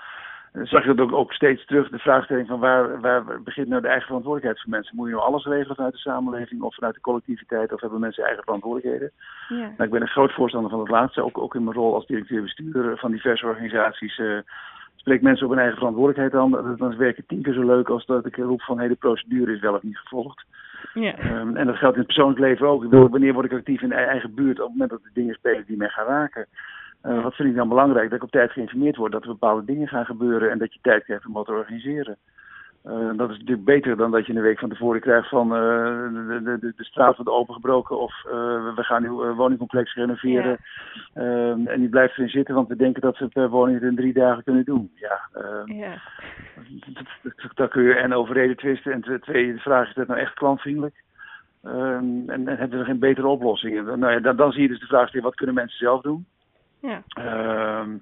zag 0.52 0.82
je 0.84 0.94
dat 0.94 1.06
ook, 1.06 1.12
ook 1.12 1.32
steeds 1.32 1.66
terug, 1.66 1.88
de 1.88 1.98
vraagstelling 1.98 2.46
van 2.46 2.60
waar, 2.60 3.00
waar 3.00 3.42
begint 3.42 3.68
nou 3.68 3.80
de 3.80 3.88
eigen 3.88 4.06
verantwoordelijkheid 4.06 4.62
van 4.62 4.70
mensen? 4.70 4.96
Moet 4.96 5.08
je 5.08 5.14
nou 5.14 5.26
alles 5.26 5.44
regelen 5.44 5.76
vanuit 5.76 5.92
de 5.92 5.98
samenleving 5.98 6.62
of 6.62 6.74
vanuit 6.74 6.94
de 6.94 7.00
collectiviteit 7.00 7.72
of 7.72 7.80
hebben 7.80 8.00
mensen 8.00 8.24
eigen 8.24 8.42
verantwoordelijkheden? 8.42 9.10
Ja. 9.48 9.56
Nou, 9.56 9.84
ik 9.84 9.90
ben 9.90 10.00
een 10.00 10.08
groot 10.08 10.32
voorstander 10.32 10.70
van 10.70 10.80
het 10.80 10.88
laatste, 10.88 11.24
ook, 11.24 11.38
ook 11.38 11.54
in 11.54 11.64
mijn 11.64 11.76
rol 11.76 11.94
als 11.94 12.06
directeur-bestuurder 12.06 12.98
van 12.98 13.10
diverse 13.10 13.46
organisaties. 13.46 14.18
Uh, 14.18 14.38
spreek 14.96 15.22
mensen 15.22 15.44
op 15.44 15.50
hun 15.50 15.60
eigen 15.60 15.78
verantwoordelijkheid 15.78 16.42
aan, 16.42 16.76
dan 16.78 16.90
is 16.90 16.96
werken 16.96 17.26
tien 17.26 17.42
keer 17.42 17.52
zo 17.52 17.66
leuk 17.66 17.88
als 17.88 18.06
dat 18.06 18.26
ik 18.26 18.36
roep 18.36 18.62
van 18.62 18.78
hey, 18.78 18.88
de 18.88 18.94
procedure 18.94 19.52
is 19.52 19.60
wel 19.60 19.74
of 19.74 19.82
niet 19.82 19.98
gevolgd. 19.98 20.44
Ja. 20.94 21.40
Um, 21.40 21.56
en 21.56 21.66
dat 21.66 21.76
geldt 21.76 21.94
in 21.94 22.02
het 22.02 22.12
persoonlijk 22.12 22.40
leven 22.40 22.66
ook. 22.66 22.84
Ik 22.84 22.90
bedoel, 22.90 23.08
wanneer 23.08 23.32
word 23.32 23.46
ik 23.46 23.52
actief 23.52 23.82
in 23.82 23.88
de 23.88 23.94
eigen 23.94 24.34
buurt 24.34 24.60
op 24.60 24.68
het 24.68 24.72
moment 24.72 24.90
dat 24.90 25.00
er 25.04 25.10
dingen 25.14 25.34
spelen 25.34 25.64
die 25.66 25.76
mij 25.76 25.88
gaan 25.88 26.06
raken? 26.06 26.46
Uh, 27.06 27.22
wat 27.22 27.34
vind 27.34 27.48
ik 27.48 27.54
dan 27.54 27.68
belangrijk? 27.68 28.08
Dat 28.08 28.18
ik 28.18 28.24
op 28.24 28.30
tijd 28.30 28.52
geïnformeerd 28.52 28.96
word 28.96 29.12
dat 29.12 29.22
er 29.22 29.28
bepaalde 29.28 29.64
dingen 29.64 29.88
gaan 29.88 30.04
gebeuren 30.04 30.50
en 30.50 30.58
dat 30.58 30.72
je 30.72 30.78
tijd 30.82 31.04
krijgt 31.04 31.26
om 31.26 31.32
wat 31.32 31.46
te 31.46 31.52
organiseren. 31.52 32.16
Uh, 32.86 33.16
dat 33.16 33.30
is 33.30 33.38
natuurlijk 33.38 33.64
beter 33.64 33.96
dan 33.96 34.10
dat 34.10 34.26
je 34.26 34.34
een 34.34 34.42
week 34.42 34.58
van 34.58 34.68
tevoren 34.68 35.00
krijgt 35.00 35.28
van 35.28 35.46
uh, 35.46 35.58
de, 36.12 36.40
de, 36.44 36.58
de, 36.60 36.72
de, 36.76 36.84
straat 36.84 37.16
wordt 37.16 37.30
opengebroken 37.30 38.00
of 38.00 38.22
we 38.74 38.82
gaan 38.82 39.04
uw 39.04 39.34
woningcomplex 39.34 39.94
renoveren. 39.94 40.56
Ja. 41.14 41.22
en 41.64 41.80
die 41.80 41.88
blijft 41.88 42.16
erin 42.16 42.28
zitten, 42.28 42.54
want 42.54 42.68
we 42.68 42.76
denken 42.76 43.02
dat 43.02 43.18
we 43.18 43.28
per 43.28 43.48
woning 43.48 43.80
het 43.80 43.90
in 43.90 43.96
drie 43.96 44.12
dagen 44.12 44.44
kunnen 44.44 44.64
doen. 44.64 44.90
Ja, 44.94 45.20
ja. 45.64 46.00
Dat, 47.54 47.70
kun 47.70 47.82
je 47.82 47.94
en 47.94 48.14
over 48.14 48.34
reden 48.34 48.56
twisten. 48.56 48.92
En 48.92 49.20
twee, 49.20 49.52
de 49.52 49.58
vraag 49.58 49.88
is 49.88 49.94
dat 49.94 50.06
nou 50.06 50.20
echt 50.20 50.34
klantvriendelijk? 50.34 51.02
en, 51.62 52.24
en 52.26 52.46
hebben 52.46 52.78
we 52.78 52.84
geen 52.84 52.98
betere 52.98 53.26
oplossingen? 53.26 53.98
Nou 53.98 54.12
ja, 54.12 54.20
dan, 54.20 54.36
dan 54.36 54.52
zie 54.52 54.62
je 54.62 54.68
dus 54.68 54.80
de 54.80 54.86
vraag 54.86 55.20
wat 55.20 55.34
kunnen 55.34 55.54
mensen 55.54 55.78
zelf 55.78 56.00
doen? 56.00 56.26
Ja. 56.82 57.02
Uh, 57.18 57.94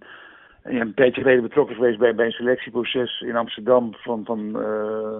en 0.62 0.80
een 0.80 0.94
tijdje 0.94 1.20
geleden 1.20 1.42
betrokken 1.42 1.74
geweest 1.74 1.98
bij, 1.98 2.14
bij 2.14 2.26
een 2.26 2.32
selectieproces 2.32 3.20
in 3.20 3.36
Amsterdam 3.36 3.94
van, 3.94 4.24
van 4.24 4.38
uh, 4.56 5.18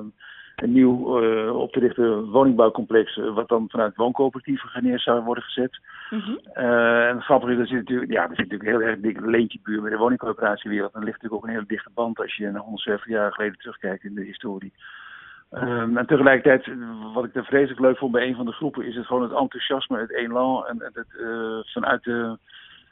een 0.56 0.72
nieuw 0.72 1.22
uh, 1.22 1.56
op 1.56 1.72
te 1.72 1.78
richten 1.78 2.30
woningbouwcomplex, 2.30 3.16
eh, 3.16 3.34
wat 3.34 3.48
dan 3.48 3.68
vanuit 3.68 3.96
wooncoöperatieven 3.96 4.68
geneerd 4.68 5.00
zou 5.00 5.22
worden 5.22 5.44
gezet. 5.44 5.78
Mm 6.10 6.20
-hmm. 6.20 6.38
en 6.52 7.22
grappig 7.22 7.48
is, 7.48 7.58
er 7.58 7.66
zit 7.66 7.76
natuurlijk, 7.76 8.12
ja, 8.12 8.22
er 8.22 8.36
zit 8.36 8.50
natuurlijk 8.50 8.70
heel 8.70 8.80
erg 8.80 9.00
dik 9.00 9.20
leentje 9.20 9.58
buur 9.62 9.82
met 9.82 9.92
de 9.92 9.98
woningcoöperatiewereld. 9.98 10.92
Dan 10.92 11.04
ligt 11.04 11.22
natuurlijk 11.22 11.42
ook 11.42 11.48
een 11.48 11.54
hele 11.54 11.74
dichte 11.74 11.90
band 11.94 12.20
als 12.20 12.36
je 12.36 12.50
naar 12.50 12.62
170 12.62 13.08
jaar 13.08 13.32
geleden 13.32 13.58
terugkijkt 13.58 14.04
in 14.04 14.14
de 14.14 14.24
historie. 14.24 14.72
Um, 15.52 15.96
en 15.96 16.06
tegelijkertijd, 16.06 16.76
wat 17.14 17.24
ik 17.24 17.34
er 17.34 17.44
vreselijk 17.44 17.80
leuk 17.80 17.98
vond 17.98 18.12
bij 18.12 18.26
een 18.26 18.34
van 18.34 18.46
de 18.46 18.52
groepen, 18.52 18.84
is 18.84 18.96
het 18.96 19.06
gewoon 19.06 19.22
het 19.22 19.32
enthousiasme, 19.32 19.98
het 19.98 20.12
elan 20.12 20.66
en 20.66 20.90
het, 20.92 21.06
uh, 21.20 21.58
vanuit 21.62 22.04
de 22.04 22.38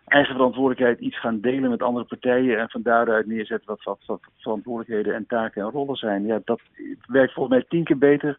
eigen 0.09 0.35
verantwoordelijkheid 0.35 1.01
iets 1.01 1.21
gaan 1.21 1.41
delen 1.41 1.71
met 1.71 1.83
andere 1.83 2.05
partijen 2.05 2.59
en 2.59 2.71
van 2.71 2.83
daaruit 2.83 3.27
neerzetten 3.27 3.69
wat, 3.69 3.83
wat, 3.83 3.99
wat 4.07 4.21
verantwoordelijkheden 4.37 5.15
en 5.15 5.27
taken 5.27 5.63
en 5.63 5.71
rollen 5.71 5.97
zijn. 5.97 6.27
Ja, 6.27 6.41
dat 6.45 6.61
werkt 7.07 7.33
volgens 7.33 7.57
mij 7.57 7.65
tien 7.69 7.85
keer 7.85 7.99
beter 7.99 8.37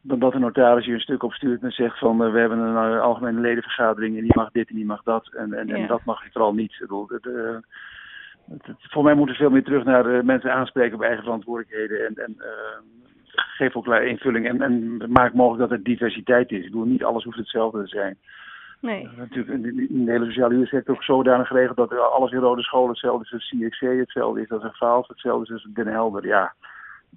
dan 0.00 0.18
dat 0.18 0.34
een 0.34 0.40
notaris 0.40 0.84
je 0.84 0.92
een 0.92 1.00
stuk 1.00 1.22
opstuurt 1.22 1.62
en 1.62 1.70
zegt 1.70 1.98
van 1.98 2.22
uh, 2.22 2.32
we 2.32 2.38
hebben 2.38 2.58
een 2.58 2.94
uh, 2.94 3.00
algemene 3.00 3.40
ledenvergadering 3.40 4.16
en 4.16 4.22
die 4.22 4.36
mag 4.36 4.50
dit 4.50 4.68
en 4.68 4.74
die 4.74 4.84
mag 4.84 5.02
dat 5.02 5.28
en, 5.34 5.52
en, 5.52 5.70
en 5.70 5.86
dat 5.86 6.04
mag 6.04 6.24
je 6.24 6.30
vooral 6.32 6.54
niet. 6.54 6.84
De, 6.88 7.60
voor 8.78 9.02
mij 9.02 9.14
moeten 9.14 9.34
we 9.34 9.40
veel 9.40 9.50
meer 9.50 9.64
terug 9.64 9.84
naar 9.84 10.06
uh, 10.06 10.22
mensen 10.22 10.52
aanspreken 10.52 10.94
op 10.94 11.02
eigen 11.02 11.22
verantwoordelijkheden 11.22 12.06
en, 12.06 12.14
en 12.14 12.36
geef 13.34 13.76
ook 13.76 13.86
invulling 13.86 14.48
en, 14.48 14.62
en 14.62 14.96
maak 15.08 15.34
mogelijk 15.34 15.70
dat 15.70 15.78
er 15.78 15.84
diversiteit 15.84 16.50
is. 16.50 16.58
Ik 16.64 16.70
bedoel, 16.70 16.84
niet 16.84 17.04
alles 17.04 17.24
hoeft 17.24 17.36
hetzelfde 17.36 17.82
te 17.82 17.88
zijn. 17.88 18.18
Nee. 18.82 19.02
Uh, 19.04 19.16
natuurlijk 19.16 19.64
in 19.90 20.04
de 20.04 20.10
hele 20.10 20.24
sociale 20.24 20.54
huursector 20.54 20.94
ook 20.94 21.02
zodanig 21.02 21.46
geregeld 21.46 21.76
dat 21.76 21.98
alles 21.98 22.32
in 22.32 22.38
rode 22.38 22.62
scholen 22.62 22.88
hetzelfde 22.88 23.24
is 23.24 23.32
als 23.32 23.48
CXC, 23.48 23.80
hetzelfde 23.80 24.42
is 24.42 24.50
als 24.50 24.62
een 24.62 24.72
Vaals, 24.72 25.08
hetzelfde 25.08 25.54
is 25.54 25.64
als 25.64 25.74
Den 25.74 25.86
Helder. 25.86 26.26
Ja, 26.26 26.54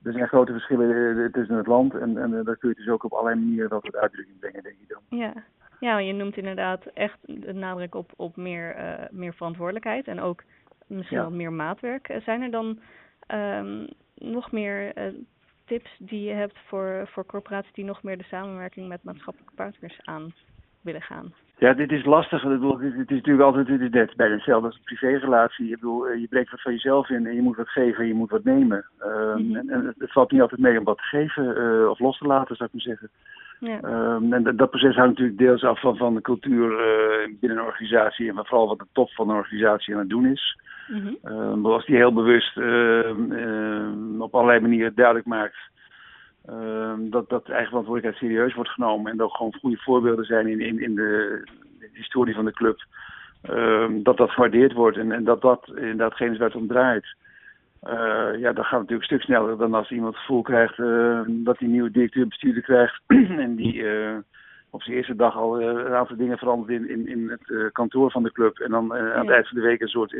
er 0.03 0.12
zijn 0.12 0.27
grote 0.27 0.51
verschillen 0.51 1.24
eh, 1.24 1.31
tussen 1.31 1.55
het 1.55 1.67
land 1.67 1.93
en, 1.93 2.17
en 2.17 2.31
uh, 2.31 2.45
daar 2.45 2.57
kun 2.57 2.69
je 2.69 2.75
dus 2.75 2.88
ook 2.88 3.03
op 3.03 3.12
allerlei 3.12 3.39
manieren 3.39 3.69
wel 3.69 3.79
tot 3.79 3.95
uitdrukking 3.95 4.39
brengen, 4.39 4.63
denk 4.63 4.75
ik 4.81 4.89
dan. 4.89 5.19
Ja. 5.19 5.34
Ja, 5.79 6.00
je 6.00 6.13
noemt 6.13 6.38
inderdaad 6.38 6.86
echt 6.86 7.17
de 7.25 7.53
nadruk 7.53 7.95
op, 7.95 8.12
op 8.15 8.36
meer, 8.36 8.75
uh, 8.77 9.05
meer 9.12 9.34
verantwoordelijkheid 9.34 10.07
en 10.07 10.22
ook 10.22 10.43
misschien 10.88 11.17
ja. 11.17 11.24
wat 11.24 11.34
meer 11.34 11.53
maatwerk. 11.53 12.19
Zijn 12.24 12.41
er 12.41 12.51
dan 12.51 12.79
um, 13.27 13.88
nog 14.13 14.51
meer 14.51 14.93
tips 15.65 15.95
die 16.00 16.24
je 16.24 16.34
hebt 16.34 16.57
voor, 16.67 17.07
voor 17.07 17.25
corporaties 17.25 17.74
die 17.74 17.86
nog 17.86 18.03
meer 18.03 18.17
de 18.17 18.24
samenwerking 18.24 18.88
met 18.88 19.03
maatschappelijke 19.03 19.55
partners 19.55 20.00
aan 20.03 20.34
willen 20.81 21.01
gaan? 21.01 21.34
Ja, 21.65 21.74
dit 21.74 21.91
is 21.91 22.05
lastig. 22.05 22.43
Ik 22.43 22.50
bedoel, 22.50 22.79
het 22.79 22.93
is 22.93 23.07
natuurlijk 23.07 23.43
altijd 23.43 23.67
het 23.67 23.93
net 23.93 24.15
bij 24.15 24.29
hetzelfde 24.29 24.67
als 24.67 24.75
een 24.75 24.84
privérelatie. 24.84 25.65
Ik 25.65 25.79
bedoel, 25.79 26.12
je 26.12 26.27
breekt 26.27 26.51
wat 26.51 26.62
van 26.62 26.72
jezelf 26.72 27.10
in 27.10 27.25
en 27.25 27.36
je 27.36 27.41
moet 27.41 27.55
wat 27.55 27.69
geven 27.69 28.01
en 28.01 28.07
je 28.07 28.13
moet 28.13 28.29
wat 28.29 28.43
nemen. 28.43 28.86
Ehm, 29.00 29.55
en, 29.55 29.69
en, 29.69 29.95
het 29.98 30.12
valt 30.12 30.31
niet 30.31 30.41
altijd 30.41 30.62
mee 30.62 30.79
om 30.79 30.84
wat 30.84 30.98
te 30.98 31.03
geven 31.03 31.89
of 31.89 32.00
los 32.00 32.17
te 32.17 32.25
laten, 32.25 32.55
zou 32.55 32.69
ik 32.74 32.75
maar 32.75 32.95
zeggen. 32.95 33.10
Ja. 33.60 34.15
Um, 34.15 34.34
en 34.34 34.43
dat 34.43 34.69
proces 34.69 34.95
hangt 34.95 35.10
natuurlijk 35.10 35.38
deels 35.38 35.63
af 35.63 35.79
van, 35.79 35.98
van 35.98 36.15
de 36.15 36.22
cultuur 36.22 36.72
uh, 36.72 37.39
binnen 37.39 37.57
een 37.57 37.65
organisatie 37.65 38.27
en 38.27 38.36
vooral 38.36 38.67
wat 38.67 38.79
de 38.79 38.88
top 38.91 39.12
van 39.12 39.27
de 39.27 39.34
organisatie 39.34 39.93
aan 39.93 40.00
het 40.00 40.10
doen 40.10 40.25
is. 40.25 40.60
Mm 40.88 41.17
-hmm. 41.22 41.65
als 41.65 41.86
die 41.86 41.95
heel 41.95 42.13
bewust 42.13 42.57
op 44.19 44.36
allerlei 44.36 44.60
manieren 44.60 44.95
duidelijk 44.95 45.25
maakt 45.25 45.57
dat, 46.98 47.30
dat 47.30 47.50
eigen 47.50 47.68
verantwoordelijkheid 47.68 48.16
serieus 48.18 48.54
wordt 48.54 48.70
genomen 48.70 49.12
en 49.12 49.22
ook 49.22 49.36
gewoon 49.36 49.58
goede 49.60 49.78
voorbeelden 49.78 50.25
zijn 50.25 50.48
in, 50.48 50.60
in, 50.60 50.80
in 50.80 50.96
de, 50.96 51.42
de 51.80 51.90
historie 51.94 52.36
van 52.36 52.46
de 52.46 52.54
club, 52.54 52.86
dat 54.04 54.18
dat 54.18 54.32
gewaardeerd 54.32 54.74
wordt 54.74 54.98
en, 54.98 55.12
en 55.12 55.24
dat 55.24 55.42
dat 55.42 55.72
inderdaad 55.75 56.14
geen 56.14 56.32
is 56.32 56.38
waar 56.38 56.48
het 56.48 56.58
om 56.58 56.68
draait. 56.68 57.16
Uh, 57.88 58.40
ja, 58.40 58.54
dan 58.54 58.64
gaat 58.64 58.80
natuurlijk 58.80 59.12
een 59.12 59.18
stuk 59.18 59.22
sneller 59.22 59.58
dan 59.58 59.74
als 59.74 59.92
iemand 59.92 60.14
het 60.14 60.22
gevoel 60.24 60.42
krijgt 60.42 60.78
uh, 60.78 61.22
dat 61.28 61.58
hij 61.58 61.68
een 61.68 61.74
nieuwe 61.74 61.92
directeur-bestuurder 61.92 62.62
krijgt. 62.62 63.02
en 63.46 63.56
die 63.56 63.74
uh, 63.74 64.18
op 64.70 64.82
zijn 64.82 64.96
eerste 64.96 65.16
dag 65.16 65.36
al 65.36 65.62
een 65.62 65.94
aantal 65.94 66.16
dingen 66.16 66.38
verandert 66.38 66.70
in, 66.70 66.90
in, 66.90 67.08
in 67.08 67.30
het 67.30 67.72
kantoor 67.72 68.12
van 68.12 68.24
de 68.24 68.32
club. 68.32 68.60
En 68.60 68.72
dan 68.72 68.94
aan 68.94 69.25
het 69.25 69.36
eind 69.36 69.48
van 69.48 69.58
de 69.58 69.64
week 69.64 69.82
een 69.82 69.88
soort 69.88 70.16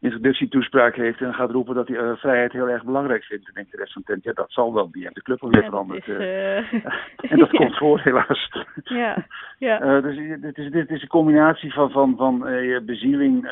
introductietoespraak 0.00 0.94
heeft 0.94 1.20
en 1.20 1.34
gaat 1.34 1.50
roepen 1.50 1.74
dat 1.74 1.88
hij 1.88 2.16
vrijheid 2.16 2.52
heel 2.52 2.68
erg 2.68 2.84
belangrijk 2.84 3.24
vindt. 3.24 3.46
En 3.46 3.54
denkt 3.54 3.70
de 3.70 3.76
rest 3.76 3.92
van 3.92 4.02
de 4.04 4.12
tent, 4.12 4.24
ja 4.24 4.32
dat 4.32 4.52
zal 4.52 4.74
wel, 4.74 4.90
die 4.90 5.02
heeft 5.02 5.14
de 5.14 5.22
club 5.22 5.42
alweer 5.42 5.62
ja, 5.62 5.68
veranderd. 5.68 6.08
Is, 6.08 6.16
en 7.30 7.38
dat 7.38 7.50
komt 7.58 7.76
voor 7.76 8.00
helaas. 8.00 8.50
Ja, 8.84 9.26
ja. 9.58 10.00
dus 10.00 10.40
dit 10.40 10.58
is, 10.58 10.70
dit 10.70 10.90
is 10.90 11.02
een 11.02 11.08
combinatie 11.08 11.72
van, 11.72 11.90
van, 11.90 12.16
van 12.16 12.38
bezieling, 12.86 13.50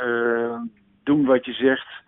doen 1.05 1.25
wat 1.25 1.45
je 1.45 1.52
zegt... 1.52 2.07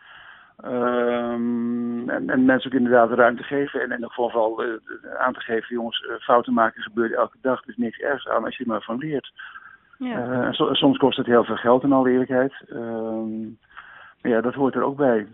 Um, 0.65 2.09
en, 2.09 2.31
en, 2.31 2.45
mensen 2.45 2.71
ook 2.71 2.79
inderdaad 2.79 3.11
ruimte 3.11 3.43
geven. 3.43 3.81
En 3.81 3.87
in 3.87 3.93
ieder 3.93 4.09
geval 4.09 4.31
vooral 4.31 4.65
aan 5.19 5.33
te 5.33 5.41
geven, 5.41 5.75
jongens, 5.75 6.07
fouten 6.21 6.53
maken 6.53 6.83
gebeurt 6.83 7.13
elke 7.13 7.37
dag. 7.41 7.63
Er 7.63 7.69
is 7.69 7.77
niks 7.77 7.99
ergs 7.99 8.29
aan 8.29 8.45
als 8.45 8.57
je 8.57 8.63
er 8.63 8.71
maar 8.71 8.83
van 8.83 8.99
leert. 8.99 9.33
Ja. 9.99 10.53
So, 10.53 10.75
soms 10.75 10.99
kost 10.99 11.17
het 11.17 11.27
heel 11.27 11.45
veel 11.45 11.57
geld 11.57 11.83
in 11.83 11.93
alle 11.93 12.11
eerlijkheid. 12.11 12.53
Ja, 14.23 14.41
dat 14.41 14.55
hoort 14.55 14.75
er 14.75 14.83
ook 14.83 14.97
bij. 14.97 15.27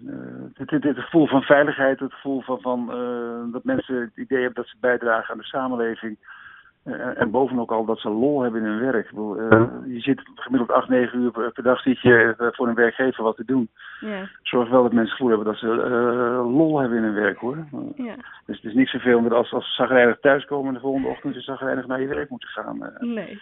Het, 0.55 0.71
het, 0.71 0.85
het, 0.85 0.99
gevoel 0.99 1.27
van 1.27 1.43
veiligheid, 1.43 2.01
het 2.01 2.13
gevoel 2.13 2.41
van, 2.41 2.61
van 2.61 2.87
dat 3.53 3.65
mensen 3.65 4.01
het 4.01 4.17
idee 4.17 4.39
hebben 4.39 4.63
dat 4.63 4.67
ze 4.67 4.77
bijdragen 4.81 5.33
aan 5.33 5.41
de 5.41 5.45
samenleving. 5.45 6.17
Uh, 6.87 7.21
en 7.21 7.31
bovenop 7.31 7.71
al 7.71 7.85
dat 7.85 7.99
ze 7.99 8.09
lol 8.09 8.43
hebben 8.43 8.61
in 8.61 8.67
hun 8.67 8.93
werk. 8.93 9.09
Bedoel, 9.09 9.37
je 9.87 10.01
zit 10.01 10.23
gemiddeld 10.35 10.73
8, 10.73 10.89
9 10.89 11.21
uur 11.21 11.31
per, 11.31 11.63
dag 11.63 11.81
zit 11.81 12.01
je 12.01 12.35
uh, 12.41 12.49
voor 12.51 12.69
een 12.69 12.75
werkgever 12.75 13.23
wat 13.23 13.37
te 13.37 13.45
doen. 13.45 13.69
Ja. 14.01 14.29
Zorg 14.43 14.69
wel 14.69 14.83
dat 14.83 14.93
mensen 14.93 15.01
het 15.03 15.11
gevoel 15.11 15.29
hebben 15.29 15.47
dat 15.47 15.57
ze 15.57 15.67
lol 16.57 16.79
hebben 16.79 16.99
in 16.99 17.05
hun 17.05 17.15
werk 17.15 17.39
hoor. 17.39 17.57
Ja. 17.97 18.15
Dus 18.47 18.57
het 18.57 18.65
is 18.65 18.75
niet 18.75 18.89
zoveel 18.89 19.31
als, 19.31 19.53
als 19.53 19.67
ze 19.67 19.73
zagrijnig 19.83 20.19
thuiskomen 20.21 20.69
en 20.69 20.75
de 20.75 20.81
volgende 20.81 21.09
ochtend 21.09 21.35
ze 21.35 21.41
zagrijnig 21.41 21.87
naar 21.87 22.01
je 22.01 22.07
werk 22.07 22.31
moeten 22.31 22.49
gaan. 22.49 22.93
nee. 22.99 23.41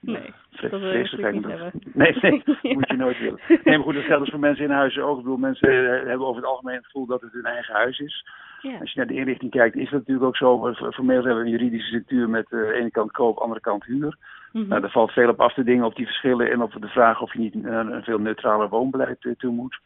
Nee, 0.00 0.32
dat 0.60 0.80
wil 0.80 0.92
je 0.92 1.30
niet 1.32 1.46
hebben. 1.46 1.72
Nee, 1.92 2.16
nee 2.20 2.42
dat 2.44 2.62
moet 2.74 2.88
je 2.88 2.96
nooit 2.96 3.18
willen. 3.18 3.40
Nee, 3.48 3.76
maar 3.76 3.86
goed, 3.86 3.94
dat 3.94 4.04
geldt 4.04 4.20
dus 4.20 4.30
voor 4.30 4.40
mensen 4.40 4.64
in 4.64 4.70
huizen 4.70 5.04
ook. 5.04 5.16
Ik 5.16 5.22
bedoel, 5.22 5.38
mensen 5.38 5.68
hebben 6.08 6.26
over 6.26 6.42
het 6.42 6.50
algemeen 6.50 6.76
het 6.76 6.84
gevoel 6.84 7.06
dat 7.06 7.20
het 7.20 7.32
hun 7.32 7.44
eigen 7.44 7.74
huis 7.74 7.98
is. 7.98 8.24
Ja. 8.62 8.78
Als 8.78 8.92
je 8.92 8.98
naar 8.98 9.08
de 9.08 9.14
inrichting 9.14 9.50
kijkt, 9.50 9.76
is 9.76 9.90
dat 9.90 9.98
natuurlijk 9.98 10.26
ook 10.26 10.36
zo. 10.36 10.74
Formeel 10.92 11.24
hebben 11.24 11.36
we 11.36 11.44
een 11.44 11.56
juridische 11.56 11.86
structuur 11.86 12.28
met 12.28 12.46
uh, 12.50 12.60
de 12.60 12.72
ene 12.72 12.90
kant 12.90 13.10
koop, 13.10 13.38
andere 13.38 13.60
kant 13.60 13.84
huur. 13.84 14.16
Mm 14.52 14.60
-hmm. 14.60 14.68
nou, 14.68 14.80
daar 14.80 14.90
valt 14.90 15.12
veel 15.12 15.28
op 15.28 15.40
af 15.40 15.54
te 15.54 15.64
dingen 15.64 15.84
op 15.84 15.96
die 15.96 16.06
verschillen 16.06 16.50
en 16.50 16.62
op 16.62 16.72
de 16.80 16.88
vraag 16.88 17.20
of 17.20 17.32
je 17.32 17.38
niet 17.38 17.54
een, 17.54 17.64
een 17.64 18.02
veel 18.02 18.18
neutraler 18.18 18.68
woonbeleid 18.68 19.34
toe 19.38 19.52
moet. 19.52 19.78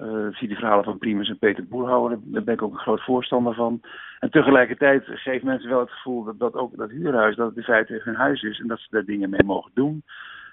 Uh, 0.00 0.26
zie 0.30 0.48
die 0.48 0.56
verhalen 0.56 0.84
van 0.84 0.98
Primus 0.98 1.28
en 1.28 1.38
Peter 1.38 1.66
Boerhouwer, 1.66 2.18
daar 2.22 2.42
ben 2.42 2.54
ik 2.54 2.62
ook 2.62 2.72
een 2.72 2.78
groot 2.78 3.04
voorstander 3.04 3.54
van. 3.54 3.80
En 4.18 4.30
tegelijkertijd 4.30 5.04
geeft 5.06 5.44
mensen 5.44 5.68
wel 5.68 5.80
het 5.80 5.90
gevoel 5.90 6.24
dat, 6.24 6.38
dat 6.38 6.54
ook 6.54 6.76
dat 6.76 6.90
huurhuis, 6.90 7.36
dat 7.36 7.48
het 7.48 7.56
in 7.56 7.62
feite 7.62 8.00
hun 8.04 8.14
huis 8.14 8.42
is 8.42 8.60
en 8.60 8.66
dat 8.66 8.78
ze 8.78 8.86
daar 8.90 9.04
dingen 9.04 9.30
mee 9.30 9.44
mogen 9.44 9.70
doen. 9.74 10.02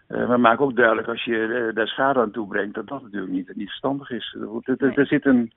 Uh, 0.10 0.28
maar 0.28 0.40
maak 0.40 0.62
ook 0.62 0.75
duidelijk 0.75 1.08
als 1.08 1.24
je 1.24 1.38
uh, 1.38 1.75
daar 1.75 1.88
schade 1.88 2.20
aan 2.20 2.32
toebrengt, 2.32 2.75
dat 2.75 2.88
dat 2.88 3.02
natuurlijk 3.02 3.32
niet, 3.32 3.56
niet 3.56 3.68
verstandig 3.68 4.10
is. 4.10 4.38
Er, 4.64 4.78
er, 4.78 4.98
er 4.98 5.06
zit 5.06 5.25
een, 5.25 5.52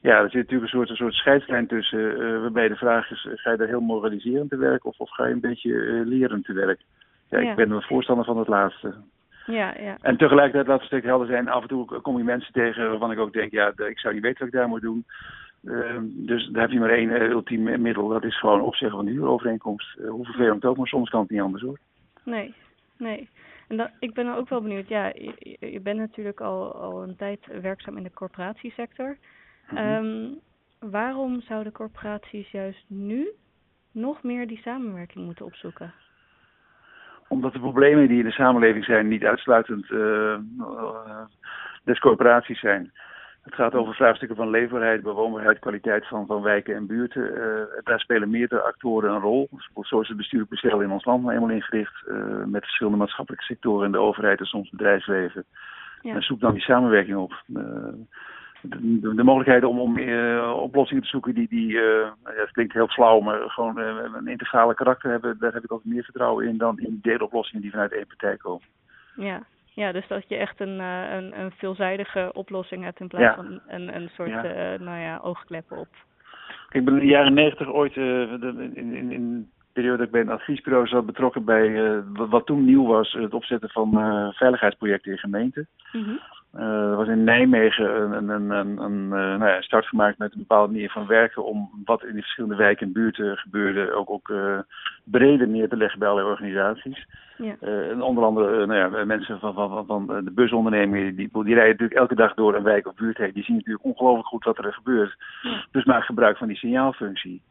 ja, 0.00 0.18
er 0.18 0.30
zit 0.30 0.42
natuurlijk 0.42 0.62
een 0.62 0.78
soort, 0.78 0.90
een 0.90 0.96
soort 0.96 1.14
scheidslijn 1.14 1.66
tussen, 1.66 2.40
waarbij 2.40 2.68
de 2.68 2.76
vraag 2.76 3.10
is, 3.10 3.28
ga 3.30 3.50
je 3.50 3.56
daar 3.56 3.68
heel 3.68 3.80
moraliserend 3.80 4.50
te 4.50 4.56
werk 4.56 4.84
of, 4.84 4.98
of 4.98 5.10
ga 5.10 5.26
je 5.26 5.32
een 5.32 5.40
beetje 5.40 6.02
lerend 6.04 6.44
te 6.44 6.52
werk? 6.52 6.80
Ja, 7.30 7.38
ja, 7.38 7.50
ik 7.50 7.56
ben 7.56 7.70
een 7.70 7.82
voorstander 7.82 8.24
van 8.24 8.38
het 8.38 8.48
laatste. 8.48 8.94
Ja, 9.48 9.74
ja. 9.80 9.96
En 10.00 10.16
tegelijkertijd, 10.16 10.66
laat 10.66 10.78
het 10.78 10.86
stuk 10.86 11.04
helder 11.04 11.26
zijn, 11.26 11.48
af 11.48 11.62
en 11.62 11.68
toe 11.68 12.00
kom 12.00 12.18
je 12.18 12.24
mensen 12.24 12.52
tegen 12.52 12.88
waarvan 12.88 13.12
ik 13.12 13.18
ook 13.18 13.32
denk, 13.32 13.50
ja, 13.50 13.72
ik 13.76 13.98
zou 13.98 14.14
niet 14.14 14.22
weten 14.22 14.38
wat 14.38 14.48
ik 14.48 14.54
daar 14.54 14.68
moet 14.68 14.80
doen. 14.80 15.04
Uh, 15.62 15.96
dus 16.02 16.46
daar 16.46 16.62
heb 16.62 16.70
je 16.70 16.78
maar 16.78 16.90
één 16.90 17.10
uh, 17.10 17.30
ultiem 17.30 17.80
middel, 17.82 18.08
dat 18.08 18.24
is 18.24 18.38
gewoon 18.38 18.60
opzeggen 18.60 18.96
van 18.96 19.06
de 19.06 19.12
huurovereenkomst. 19.12 19.98
Uh, 19.98 20.10
hoe 20.10 20.24
vervelend 20.24 20.64
ook, 20.64 20.76
maar 20.76 20.86
soms 20.86 21.10
kan 21.10 21.20
het 21.20 21.30
niet 21.30 21.40
anders 21.40 21.62
hoor. 21.62 21.78
Nee, 22.24 22.54
nee. 22.96 23.28
En 23.68 23.76
dan, 23.76 23.88
ik 23.98 24.14
ben 24.14 24.34
ook 24.34 24.48
wel 24.48 24.60
benieuwd, 24.60 24.88
ja, 24.88 25.06
je, 25.06 25.56
je 25.60 25.80
bent 25.80 25.98
natuurlijk 25.98 26.40
al, 26.40 26.74
al 26.74 27.02
een 27.02 27.16
tijd 27.16 27.46
werkzaam 27.60 27.96
in 27.96 28.02
de 28.02 28.12
corporatiesector. 28.12 29.16
Um, 29.74 30.38
waarom 30.78 31.40
zouden 31.40 31.72
corporaties 31.72 32.50
juist 32.50 32.84
nu 32.86 33.28
nog 33.92 34.22
meer 34.22 34.46
die 34.46 34.60
samenwerking 34.60 35.24
moeten 35.24 35.44
opzoeken? 35.44 35.92
Omdat 37.28 37.52
de 37.52 37.60
problemen 37.60 38.08
die 38.08 38.18
in 38.18 38.24
de 38.24 38.30
samenleving 38.30 38.84
zijn 38.84 39.08
niet 39.08 39.24
uitsluitend 39.24 39.90
uh, 39.90 40.36
uh, 40.58 41.24
des 41.84 41.98
corporaties 41.98 42.60
zijn. 42.60 42.92
Het 43.42 43.54
gaat 43.54 43.74
over 43.74 43.94
vraagstukken 43.94 44.36
van 44.36 44.50
leefbaarheid, 44.50 45.02
bewoonbaarheid, 45.02 45.58
kwaliteit 45.58 46.08
van, 46.08 46.26
van 46.26 46.42
wijken 46.42 46.74
en 46.74 46.86
buurten. 46.86 47.34
Uh, 47.34 47.82
daar 47.84 48.00
spelen 48.00 48.30
meerdere 48.30 48.60
actoren 48.60 49.10
een 49.10 49.20
rol. 49.20 49.48
Zo 49.80 50.00
is 50.00 50.08
het 50.08 50.16
bestuurlijk 50.16 50.50
bestel 50.50 50.80
in 50.80 50.90
ons 50.90 51.04
land 51.04 51.22
nou 51.22 51.34
eenmaal 51.34 51.50
ingericht. 51.50 52.04
Uh, 52.08 52.44
met 52.44 52.62
verschillende 52.62 52.98
maatschappelijke 52.98 53.46
sectoren 53.46 53.86
in 53.86 53.92
de 53.92 53.98
overheid 53.98 54.38
en 54.38 54.46
soms 54.46 54.70
bedrijfsleven. 54.70 55.44
Ja. 56.00 56.14
En 56.14 56.22
zoek 56.22 56.40
dan 56.40 56.52
die 56.52 56.62
samenwerking 56.62 57.16
op. 57.16 57.42
Uh, 57.46 57.62
de, 58.62 59.14
de, 59.14 59.24
mogelijkheden 59.24 59.68
om, 59.68 59.78
om 59.78 59.98
uh, 59.98 60.52
oplossingen 60.56 61.02
te 61.02 61.08
zoeken 61.08 61.34
die, 61.34 61.48
die 61.48 61.68
uh, 61.68 62.06
ja, 62.24 62.32
het 62.34 62.50
klinkt 62.50 62.72
heel 62.72 62.88
flauw, 62.88 63.20
maar 63.20 63.50
gewoon 63.50 63.78
uh, 63.78 63.94
een 64.14 64.26
integrale 64.26 64.74
karakter 64.74 65.10
hebben, 65.10 65.38
daar 65.38 65.52
heb 65.52 65.64
ik 65.64 65.70
altijd 65.70 65.94
meer 65.94 66.04
vertrouwen 66.04 66.48
in 66.48 66.58
dan 66.58 66.78
in 66.78 66.98
deeloplossingen 67.02 67.62
die 67.62 67.70
vanuit 67.70 67.92
één 67.92 68.06
partij 68.06 68.36
komen. 68.36 68.66
Ja, 69.16 69.42
ja 69.74 69.92
dus 69.92 70.06
dat 70.08 70.28
je 70.28 70.36
echt 70.36 70.60
een, 70.60 70.78
een, 70.78 71.40
een 71.40 71.50
veelzijdige 71.50 72.30
oplossing 72.32 72.84
hebt 72.84 73.00
in 73.00 73.08
plaats 73.08 73.36
van 73.36 73.60
een, 73.66 73.96
een 73.96 74.10
soort 74.14 74.30
ja. 74.30 74.42
nou 74.78 74.98
ja, 74.98 75.20
oogkleppen 75.22 75.76
op. 75.76 75.88
Ik 76.70 76.84
ben 76.84 76.94
in 76.94 77.00
de 77.00 77.06
jaren 77.06 77.34
negentig 77.34 77.72
ooit 77.72 77.96
in, 77.96 78.76
in, 78.76 79.12
in 79.12 79.32
de 79.40 79.72
periode 79.72 79.96
dat 79.96 80.06
ik 80.06 80.12
bij 80.12 80.20
een 80.20 80.30
adviesbureau 80.30 80.86
zat 80.86 81.06
betrokken 81.06 81.44
bij 81.44 82.02
wat 82.12 82.46
toen 82.46 82.64
nieuw 82.64 82.86
was, 82.86 83.12
het 83.12 83.34
opzetten 83.34 83.70
van 83.70 83.90
veiligheidsprojecten 84.34 85.12
in 85.12 85.18
gemeenten. 85.18 85.68
Mm 85.92 86.04
-hmm. 86.04 86.20
Uh, 86.54 86.90
er 86.90 86.96
was 86.96 87.08
in 87.08 87.24
Nijmegen 87.24 88.02
een, 88.02 88.28
een, 88.28 88.50
een, 88.50 88.78
een 88.78 89.02
uh, 89.02 89.38
nou 89.38 89.46
ja, 89.46 89.60
start 89.60 89.86
gemaakt 89.86 90.18
met 90.18 90.32
een 90.32 90.38
bepaalde 90.38 90.72
manier 90.72 90.90
van 90.90 91.06
werken 91.06 91.44
om 91.44 91.70
wat 91.84 92.04
in 92.04 92.12
die 92.12 92.22
verschillende 92.22 92.56
wijken 92.56 92.86
en 92.86 92.92
buurten 92.92 93.36
gebeurde 93.36 93.92
ook, 93.92 94.10
ook 94.10 94.28
uh, 94.28 94.58
breder 95.04 95.48
neer 95.48 95.68
te 95.68 95.76
leggen 95.76 95.98
bij 95.98 96.08
alle 96.08 96.24
organisaties. 96.24 97.06
Ja. 97.36 97.54
en 97.60 98.02
onder 98.02 98.24
andere 98.24 98.66
nou 98.66 98.96
ja, 98.96 99.04
mensen 99.04 99.38
van, 99.38 99.54
van, 99.54 99.86
van, 99.86 100.06
de 100.06 100.30
busondernemingen, 100.30 101.16
die, 101.16 101.30
die 101.32 101.54
rijden 101.54 101.70
natuurlijk 101.70 102.00
elke 102.00 102.14
dag 102.14 102.34
door 102.34 102.54
een 102.54 102.62
wijk 102.62 102.86
of 102.86 102.94
buurt 102.94 103.16
heen. 103.16 103.32
Die 103.32 103.44
zien 103.44 103.56
natuurlijk 103.56 103.84
ongelooflijk 103.84 104.26
goed 104.26 104.44
wat 104.44 104.58
er 104.58 104.72
gebeurt. 104.72 105.16
Ja. 105.42 105.64
Dus 105.70 105.84
maak 105.84 106.04
gebruik 106.04 106.36
van 106.36 106.48
die 106.48 106.56
signaalfunctie. 106.56 107.42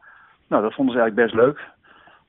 Nou, 0.48 0.62
dat 0.62 0.74
vonden 0.74 0.94
ze 0.94 1.00
eigenlijk 1.00 1.30
best 1.30 1.44
leuk. 1.44 1.76